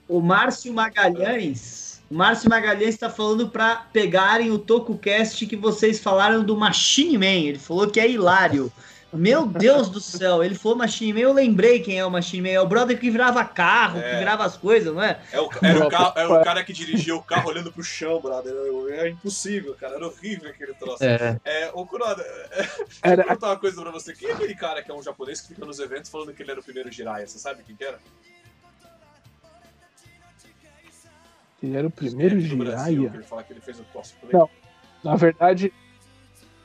[0.08, 1.97] O Márcio Magalhães.
[2.10, 7.26] O Márcio Magalhães está falando para pegarem o TokuCast que vocês falaram do Machine Man.
[7.26, 8.72] Ele falou que é hilário.
[9.10, 12.48] Meu Deus do céu, ele falou Machine Man, eu lembrei quem é o Machine Man.
[12.54, 14.10] É o brother que virava carro, É.
[14.10, 15.18] que virava as coisas, não é?
[15.32, 18.20] É o, era, o carro- era o cara que dirigia o carro olhando pro chão,
[18.20, 18.52] brother.
[18.90, 19.94] É impossível, cara.
[19.96, 21.02] Era horrível aquele troço.
[21.02, 21.38] É.
[21.44, 22.68] É, ô Kuroda, é,
[23.02, 24.12] Era, perguntar uma coisa pra você.
[24.14, 26.50] Quem é aquele cara que é um japonês que fica nos eventos falando que ele
[26.50, 27.26] era o primeiro Jiraiya?
[27.26, 27.98] Você sabe quem que era?
[31.62, 33.10] Ele era o primeiro no Brasil, Jiraiya.
[34.32, 34.48] Não.
[35.02, 35.72] Na verdade,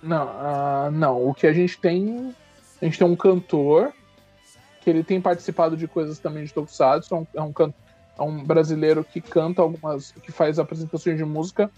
[0.01, 1.27] não, ah, não.
[1.27, 2.33] O que a gente tem,
[2.81, 3.93] a gente tem um cantor
[4.81, 7.13] que ele tem participado de coisas também de Tokusatsu.
[7.13, 7.73] É um, é um, can-
[8.17, 11.71] é um brasileiro que canta algumas, que faz apresentações de música,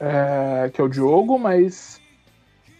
[0.00, 2.00] é, que é o Diogo, mas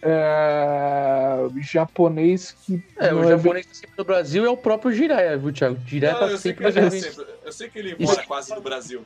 [0.01, 4.91] é, japonês que É, o não japonês que tá sempre no Brasil é o próprio
[4.91, 5.77] Jiraiya, viu, Thiago?
[5.85, 8.11] Jiraiya Não, tá eu, sei que sempre ele, é sempre- eu sei que ele Isso-
[8.13, 9.03] mora quase no Brasil.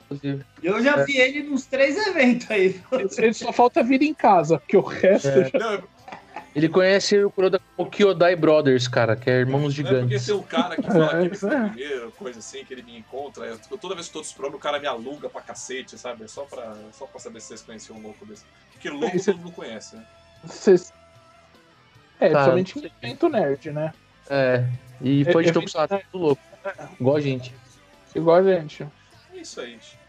[0.62, 2.80] Eu já vi ele nos três eventos aí.
[3.18, 5.50] ele só falta vir em casa, porque o resto É.
[5.50, 5.84] já Não,
[6.54, 9.74] Ele conhece o Kuroda como Kyodai Brothers, cara, que é irmãos não é porque
[10.10, 10.26] gigantes.
[10.26, 11.64] tem um cara que fala que ele foi É.
[11.64, 13.46] o primeiro, coisa assim, que ele me encontra.
[13.46, 16.26] Eu, toda vez que eu tô desprograma, o cara me aluga pra cacete, sabe?
[16.26, 18.44] É só pra, só pra saber se vocês conheciam um louco desse.
[18.74, 20.04] Porque louco todo mundo conhece, né?
[20.44, 20.94] Vocês...
[22.20, 22.92] É, Tá, somente não sei.
[23.02, 23.94] evento nerd, né?
[24.30, 24.64] É,
[25.02, 26.42] e foi de Tokusatsu, tudo louco.
[27.00, 27.54] Igual a gente.
[28.16, 28.84] Igual a gente.
[29.34, 30.00] É isso aí, gente.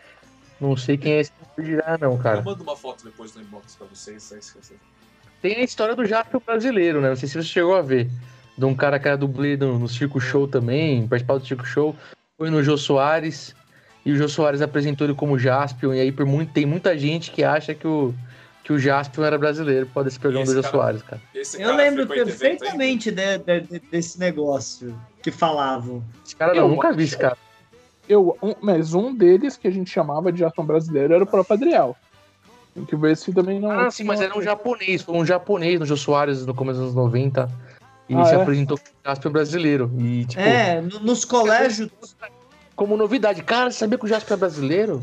[0.61, 2.43] Não sei quem é esse Jiraiya, não, Eu cara.
[2.43, 4.73] mando uma foto depois no inbox pra vocês, que vocês-
[5.41, 7.09] Tem a história do Jaspion brasileiro, né?
[7.09, 8.09] Não sei se você chegou a ver.
[8.57, 11.97] De um cara que era dublê no, no Circo Show também, participava do Circo Show.
[12.37, 13.57] Foi no Jô Soares.
[14.05, 15.95] E o Jô Soares apresentou ele como Jaspion.
[15.95, 18.15] E aí por muito, tem muita gente que acha que o,
[18.65, 21.21] que o Jaspion era brasileiro desse programa esse do Jô cara- Soares, cara.
[21.35, 26.03] Eu cara lembro perfeitamente de- de- de- desse negócio que falavam.
[26.25, 27.37] Esse cara não, Eu nunca acho- vi esse cara.
[28.09, 31.55] Eu, um, mas um deles que a gente chamava de Aston brasileiro era o próprio
[31.55, 31.97] Adriel.
[32.75, 33.71] Tem que ver se também não.
[33.71, 35.03] Ah, sim, mas era um japonês.
[35.03, 37.49] Foi um japonês no Jô Soares no começo dos anos 90.
[38.09, 38.43] E Ah, se é?
[38.43, 39.91] apresentou como Jaspion brasileiro.
[39.99, 41.91] E, tipo, É, no- nos colégios.
[42.75, 43.43] como novidade.
[43.43, 45.03] Cara, você sabia que o Jaspion é brasileiro?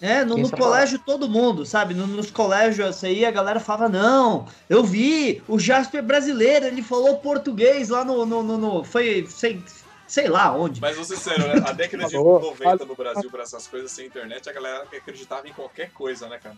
[0.00, 1.94] É, no, no colégio todo mundo, sabe?
[1.94, 6.82] No- nos colégios aí a galera falava, não, eu vi, o Jasper é brasileiro, ele
[6.82, 8.26] falou português lá no.
[8.26, 9.62] no, no- no- foi, sei,
[10.06, 10.82] sei lá onde.
[10.82, 11.62] Mas, vou ser sério, né?
[11.66, 15.48] A década de Falou, 90 no Brasil, pra essas coisas sem internet, a galera acreditava
[15.48, 16.56] em qualquer coisa, né, cara?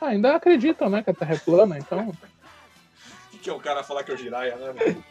[0.00, 2.12] Ah, ainda acreditam, né, que a Terra é plana, então.
[3.32, 4.72] O que, é o cara falar que é o Jiraiya, né?
[4.72, 5.04] mano?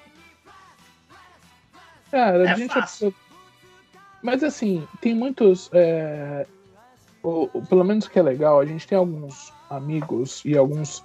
[2.09, 2.73] Cara, É a gente.
[2.73, 3.13] fácil.
[4.21, 5.69] Mas assim, tem muitos.
[5.73, 6.45] é,
[7.69, 11.03] pelo menos que é legal, a gente tem alguns amigos e alguns,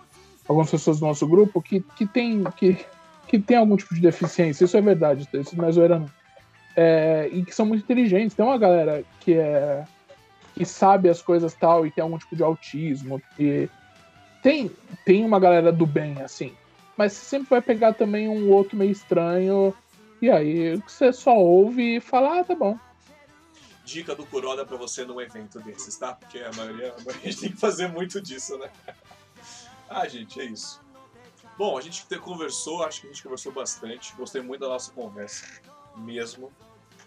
[0.48, 2.84] algumas pessoas do nosso grupo que, que, tem, que,
[3.28, 4.64] que tem algum tipo de deficiência.
[4.64, 6.10] Isso é verdade, isso não zoeira não.
[6.76, 8.36] É, e que são muito inteligentes.
[8.36, 9.84] Tem uma galera que é
[10.56, 13.20] que sabe as coisas tal e tem algum tipo de autismo.
[13.38, 13.68] E
[14.42, 14.70] tem,
[15.04, 16.52] tem uma galera do bem, assim.
[16.96, 19.74] Mas você sempre vai pegar também um outro meio estranho.
[20.20, 22.78] E aí você só ouve e fala, ah, tá bom.
[23.86, 26.12] Dica do Kuroda pra você num evento desses, tá?
[26.12, 28.70] Porque a maioria, a gente tem que fazer muito disso, né?
[29.88, 30.80] Ah, gente, é isso.
[31.56, 34.14] Bom, a gente te- conversou, acho que a gente conversou bastante.
[34.16, 35.46] Gostei muito da nossa conversa,
[35.96, 36.52] mesmo.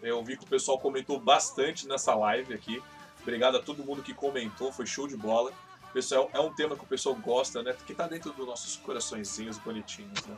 [0.02, 2.82] Eu vi que o pessoal comentou bastante nessa live aqui.
[3.22, 5.52] Obrigado a todo mundo que comentou, foi show de bola.
[5.92, 7.76] Pessoal, é um tema que o pessoal gosta, né?
[7.86, 10.38] Que tá dentro dos nossos coraçõezinhos bonitinhos, né?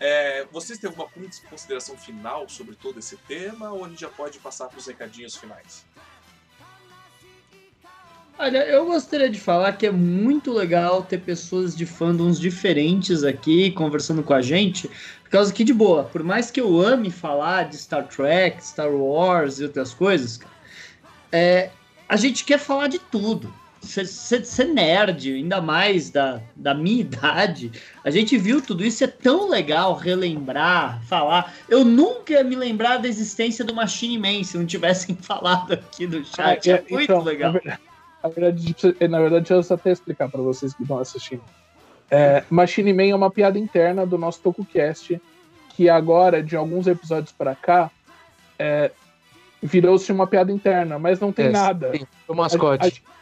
[0.00, 1.08] É, vocês têm alguma
[1.48, 5.36] consideração final sobre todo esse tema ou a gente já pode passar para os recadinhos
[5.36, 5.84] finais?
[8.38, 13.70] Olha, eu gostaria de falar que é muito legal ter pessoas de fandoms diferentes aqui
[13.70, 14.88] conversando com a gente,
[15.22, 18.90] por causa que, de boa, por mais que eu ame falar de Star Trek, Star
[18.90, 20.40] Wars e outras coisas,
[21.30, 21.70] é,
[22.08, 23.52] a gente quer falar de tudo.
[23.82, 27.72] Ser nerd, ainda mais da, da minha idade,
[28.04, 31.52] a gente viu tudo isso, é tão legal relembrar, falar.
[31.68, 36.06] Eu nunca ia me lembrar da existência do Machine Man se não tivessem falado aqui
[36.06, 36.70] no chat.
[36.70, 37.52] É, É, muito então, legal.
[37.52, 37.80] Na verdade,
[38.22, 38.74] na verdade,
[39.08, 41.42] na verdade, deixa eu até explicar para vocês que estão assistindo.
[42.10, 45.20] É, Machine Man é uma piada interna do nosso TokuCast,
[45.74, 47.90] que agora, de alguns episódios para cá,
[48.58, 48.92] é,
[49.62, 51.92] virou-se uma piada interna, mas não tem É, nada.
[51.96, 52.84] sim, O mascote.
[52.84, 53.12] A, a-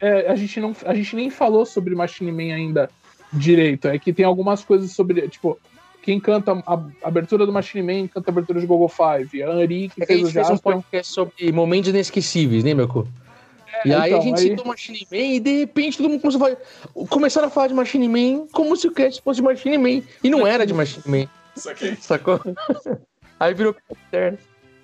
[0.00, 2.90] é, a gente não, a gente nem falou sobre Machine Man ainda
[3.32, 3.88] direito.
[3.88, 5.58] É que tem algumas coisas sobre, tipo,
[6.02, 9.42] quem canta a, a abertura do Machine Man canta a abertura de Google Five.
[9.42, 12.64] A Anri que É que a fez o gente fez um podcast sobre momentos inesquecíveis,
[12.64, 13.06] lembra, Co?
[13.84, 16.42] E aí então, a gente aí- citou Machine Man e de repente todo mundo começou
[16.46, 19.78] a falar, começaram a falar de Machine Man como se o cast fosse de Machine
[19.78, 20.02] Man.
[20.24, 21.94] E não era de Machine Man, Isso aqui.
[22.00, 22.40] sacou?
[23.38, 23.76] aí virou
[24.08, 24.38] interno.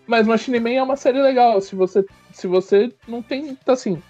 [0.06, 1.60] Mas Machine Man é uma série legal.
[1.60, 4.00] Se você, se você não tem, tá assim,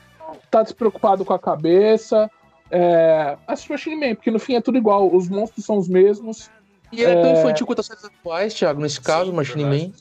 [0.50, 2.30] tá despreocupado com a cabeça,
[2.70, 6.50] é, assiste Machine Man, porque no fim é tudo igual, os monstros são os mesmos.
[6.92, 7.40] E é, tão É.
[7.40, 9.86] infantil quanto as séries atuais, Thiago, nesse caso, Sim, Machine verdade.
[9.88, 9.92] Man.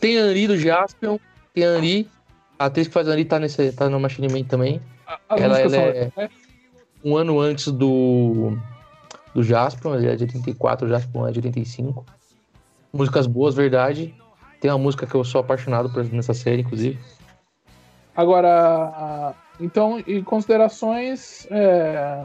[0.00, 1.18] Tem a Anri do Jaspion,
[1.54, 2.08] tem a Anri.
[2.58, 4.80] A atriz que faz a Anri tá, nesse, tá no Machine Man também.
[5.28, 6.30] As Ela- ela é- legais.
[7.04, 8.56] Um ano antes do,
[9.34, 12.04] do Jaspion, ele é de 84, o Jaspion é de 85.
[12.92, 14.14] Músicas boas, verdade.
[14.60, 16.98] Tem uma música que eu sou apaixonado por nessa série, inclusive.
[18.14, 21.46] Agora, então, e considerações.
[21.50, 22.24] É...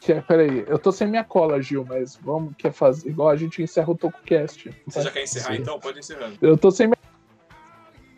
[0.00, 3.36] Que é, peraí, eu tô sem minha cola, Gil, mas vamos quer fazer igual a
[3.36, 4.74] gente encerra o TocoCast.
[4.84, 5.62] Você já quer encerrar Sim.
[5.62, 5.78] então?
[5.78, 6.36] Pode ir encerrando.
[6.42, 6.96] Eu tô sem minha...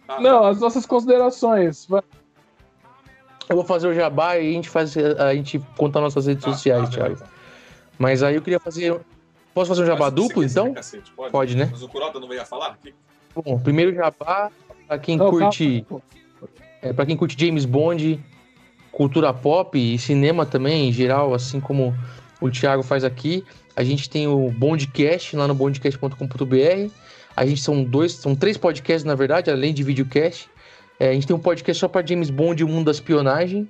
[0.09, 1.85] Ah, Não, as nossas considerações.
[1.85, 2.03] Vai-
[3.51, 6.53] Eu vou fazer o jabá e a gente faz a gente conta nossas redes tá,
[6.53, 7.19] sociais, tá, Thiago.
[7.99, 8.99] Mas aí eu queria fazer.
[9.53, 10.74] Posso fazer um jabá duplo, quiser, então?
[10.74, 11.32] cacete, pode.
[11.32, 11.69] Pode, né?
[11.70, 12.78] Mas o Kuroda não veio falar?
[13.35, 14.51] Bom, primeiro jabá,
[14.89, 15.85] pra quem Não, curte.
[15.86, 16.03] calma,
[16.85, 18.20] É, para quem curte James Bond,
[18.93, 21.97] cultura pop e cinema também, em geral, assim como
[22.43, 23.43] o Thiago faz aqui,
[23.74, 26.90] a gente tem o Bondcast lá no bondcast.com.br.
[27.35, 30.47] A gente são dois, são três podcasts, na verdade, além de videocast.
[31.01, 33.66] É, a gente tem um podcast só para James Bond e o mundo da espionagem.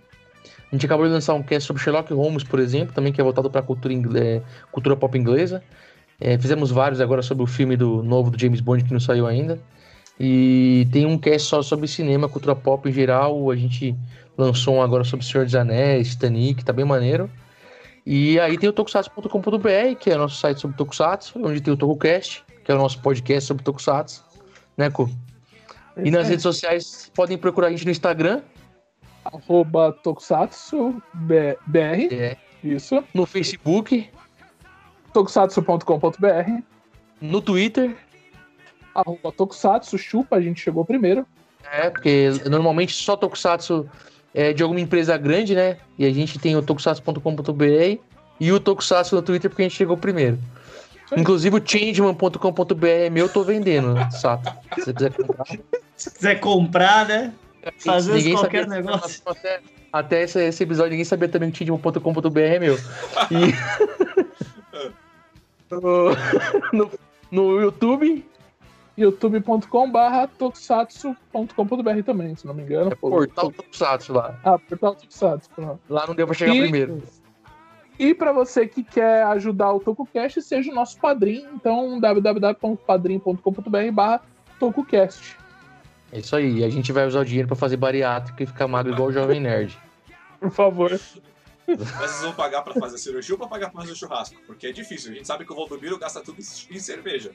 [0.70, 3.24] A gente acabou de lançar um cast sobre Sherlock Holmes, por exemplo, também que é
[3.24, 4.42] voltado para cultura, é,
[4.72, 5.62] cultura pop inglesa.
[6.20, 9.24] É, fizemos vários agora sobre o filme do novo do James Bond que não saiu
[9.24, 9.60] ainda.
[10.18, 13.50] E tem um cast só sobre cinema, cultura pop em geral.
[13.50, 13.94] A gente
[14.36, 17.30] lançou um agora sobre Senhor dos Anéis, Titanic, tá bem maneiro.
[18.06, 21.76] E aí tem o tokusatsu.com.br, que é o nosso site sobre Tokusatsu, onde tem o
[21.76, 24.22] TokuCast, que é o nosso podcast sobre Tokusatsu,
[24.76, 25.08] né, Cu?
[25.96, 28.42] E nas redes sociais podem procurar a gente no Instagram,
[29.24, 33.02] Arroba Tokusatsu BR, é, isso.
[33.14, 34.10] no Facebook,
[35.14, 36.62] Tokusatsu.com.br.
[37.22, 37.96] no Twitter,
[38.94, 41.26] Arroba Tokusatsu, chupa, a gente chegou primeiro.
[41.72, 43.88] É, porque normalmente só Tokusatsu
[44.32, 45.78] é de alguma empresa grande, né?
[45.98, 47.98] E a gente tem o tokusatsu.com.br
[48.40, 50.38] e o Tokusatsu no Twitter porque a gente chegou primeiro.
[51.16, 54.52] Inclusive o changeman.com.br é meu, eu tô vendendo, Sato.
[54.74, 55.46] Se você quiser comprar.
[55.96, 57.32] Se quiser comprar, né?
[57.78, 59.22] Fazer Ninguém qualquer sabia- negócio.
[59.24, 59.60] Até,
[59.92, 62.78] até esse, esse episódio ninguém sabia também que changeman.com.br é meu.
[63.30, 63.54] E...
[66.72, 66.90] no,
[67.30, 68.24] no YouTube,
[68.96, 72.92] youtube.com barra tokusatsu.com.br também, se não me engano.
[72.92, 74.38] é portal Tokusatsu lá.
[74.44, 75.80] Ah, portal Tokusatsu, pronto.
[75.88, 77.02] Lá não deu pra chegar E- primeiro.
[77.98, 84.20] E para você que quer ajudar o TokuCast, seja o nosso padrinho, então www.padrim.com.br barra
[84.58, 85.36] TokuCast.
[86.12, 88.92] É isso aí, a gente vai usar o dinheiro pra fazer bariátrica e ficar magro
[88.92, 89.78] igual o Jovem Nerd.
[90.40, 90.90] Por favor.
[91.66, 94.36] Mas vocês vão pagar pra fazer cirurgia ou pra pagar pra fazer churrasco?
[94.46, 95.12] Porque é difícil.
[95.12, 97.32] A gente sabe que o Valdomiro gasta tudo em cerveja.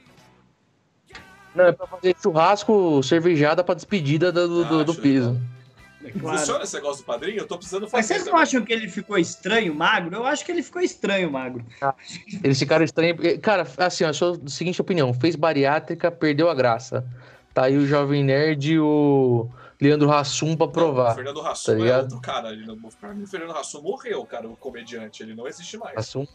[1.54, 5.40] Não, é pra fazer churrasco, cervejada pra despedida do, do, do- do piso.
[6.02, 6.38] É claro.
[6.38, 7.38] Funciona esse negócio do padrinho?
[7.40, 7.96] Eu tô precisando fazer.
[7.98, 8.42] Mas vocês não também.
[8.42, 10.14] acham que ele ficou estranho, magro?
[10.16, 11.62] Eu acho que ele ficou estranho, magro.
[12.42, 13.18] Eles ficaram estranhos.
[13.42, 17.04] Cara, assim, eu sou da seguinte opinião: fez bariátrica, perdeu a graça.
[17.52, 19.46] Tá aí o Jovem Nerd e o
[19.78, 21.14] Leandro Hassum pra Não, o provar.
[21.16, 22.02] Fernando Hassum tá é ligado?
[22.04, 22.48] outro cara.
[23.22, 25.22] O Fernando Hassum morreu, cara, o comediante.
[25.22, 25.98] Ele não existe mais.
[25.98, 26.26] Hassum.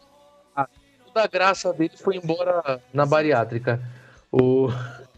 [0.54, 0.68] Ah,
[1.06, 3.80] toda a graça dele foi embora na bariátrica.
[4.30, 4.68] O.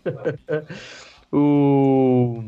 [1.32, 2.42] o.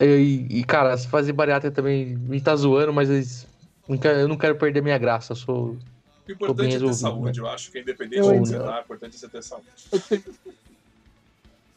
[0.00, 3.46] E, e, cara, se fazer bariátrica também me tá zoando, mas
[3.88, 5.32] eu não quero perder minha graça.
[5.32, 5.76] Eu sou.
[6.28, 7.40] O importante é ter saúde.
[7.40, 9.66] Eu acho que independente Eu que ainda- você tá, o importante é você ter saúde.
[9.90, 10.24] Eu tenho,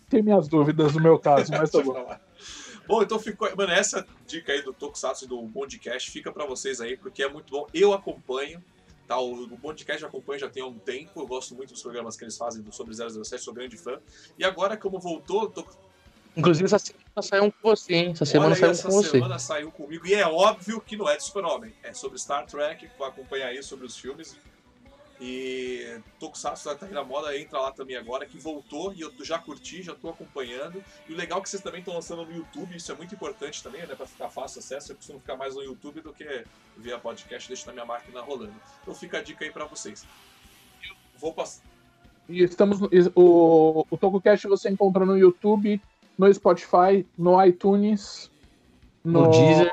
[0.10, 2.16] tenho minhas dúvidas no meu caso, mas tá bom.
[2.88, 3.48] Bom, então ficou.
[3.56, 7.30] Mano, essa dica aí do Tokusatsu e do Bondcast fica pra vocês aí, porque é
[7.30, 7.66] muito bom.
[7.74, 8.62] Eu acompanho,
[9.12, 9.20] tá?
[9.20, 11.20] O, o Bondcast eu acompanho já tem há um tempo.
[11.20, 14.00] Eu gosto muito dos programas que eles fazem sobre 007, sou grande fã.
[14.38, 15.66] E agora, como voltou, tô...
[16.36, 18.12] Inclusive, essa semana saiu um com você, hein?
[18.12, 19.10] Essa semana olha saiu essa com você.
[19.10, 20.08] semana saiu comigo.
[20.08, 21.74] E é óbvio que não é de Super-Homem.
[21.84, 24.38] É sobre Star Trek, vou acompanhar aí sobre os filmes.
[25.24, 29.38] E Tokusatsu tá aí na moda, entra lá também agora, que voltou e eu já
[29.38, 30.84] curti, já tô acompanhando.
[31.08, 33.62] E o legal é que vocês também estão lançando no YouTube, isso é muito importante
[33.62, 33.94] também, né?
[33.94, 34.92] Pra ficar fácil acesso.
[34.92, 36.44] Eu costumo ficar mais no YouTube do que
[36.76, 38.54] via podcast, deixo na minha máquina rolando.
[38.82, 40.08] Então fica a dica aí pra vocês.
[41.20, 41.62] Vou passar.
[42.28, 45.80] E estamos no- o, o TokuCast você encontra no YouTube,
[46.18, 48.32] no Spotify, no iTunes,
[49.04, 49.72] No Deezer.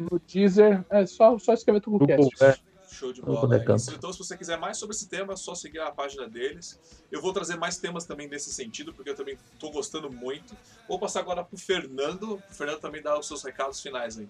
[0.00, 0.84] No Deezer.
[0.90, 2.42] É só, só escrever TokuCast.
[2.42, 2.69] É.
[3.00, 3.56] Show de bola.
[3.56, 3.62] É.
[3.94, 6.78] Então, se você quiser mais sobre esse tema, é só seguir a página deles.
[7.10, 10.54] Eu vou trazer mais temas também nesse sentido, porque eu também estou gostando muito.
[10.86, 12.42] Vou passar agora pro Fernando.
[12.50, 14.28] O Fernando também dá os seus recados finais aí.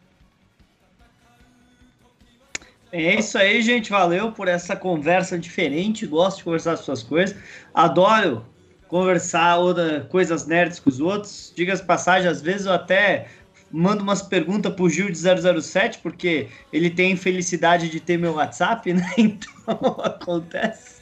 [2.93, 3.91] É isso aí, gente.
[3.91, 6.07] Valeu por essa conversa diferente.
[6.07, 7.37] Gosto de conversar as suas coisas.
[7.75, 8.47] Adoro
[8.87, 11.53] conversar outra, coisas nerds com os outros.
[11.57, 13.29] Diga as passagens, às vezes eu até
[13.71, 18.93] mando umas perguntas pro Gil de 007, porque ele tem felicidade de ter meu WhatsApp,
[18.93, 19.09] né?
[19.19, 21.01] Então acontece.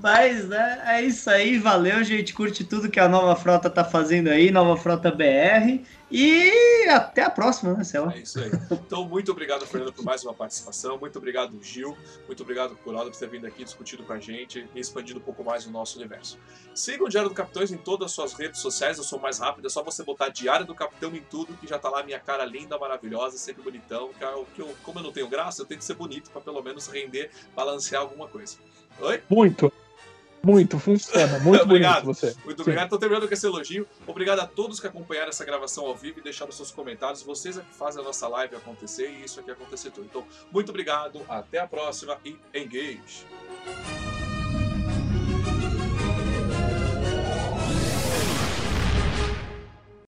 [0.00, 2.32] Mas né, é isso aí, valeu, gente.
[2.32, 5.80] Curte tudo que a nova frota tá fazendo aí, nova frota BR.
[6.16, 8.08] E até a próxima, né, Céu?
[8.08, 8.48] É isso aí.
[8.70, 10.96] Então, muito obrigado, Fernando, por mais uma participação.
[10.96, 11.98] Muito obrigado, Gil.
[12.28, 15.42] Muito obrigado, Curado, por ter vindo aqui discutido com a gente e expandido um pouco
[15.42, 16.38] mais o nosso universo.
[16.72, 18.96] Siga o Diário do Capitães em todas as suas redes sociais.
[18.96, 21.80] Eu sou mais rápido, é só você botar Diário do Capitão em tudo, que já
[21.80, 24.10] tá lá minha cara linda, maravilhosa, sempre bonitão.
[24.16, 24.46] Que é eu,
[24.84, 28.02] como eu não tenho graça, eu tenho que ser bonito para pelo menos render, balancear
[28.02, 28.56] alguma coisa.
[29.00, 29.20] Oi?
[29.28, 29.72] Muito.
[30.44, 31.38] Muito, funciona.
[31.40, 32.02] Muito obrigado.
[32.04, 32.36] bonito você.
[32.44, 32.84] Muito obrigado.
[32.84, 33.86] Estou terminando com esse elogio.
[34.06, 37.22] Obrigado a todos que acompanharam essa gravação ao vivo e deixaram seus comentários.
[37.22, 40.06] Vocês é que fazem a nossa live acontecer e isso aqui acontecer tudo.
[40.06, 44.13] Então, muito obrigado, até a próxima e engage!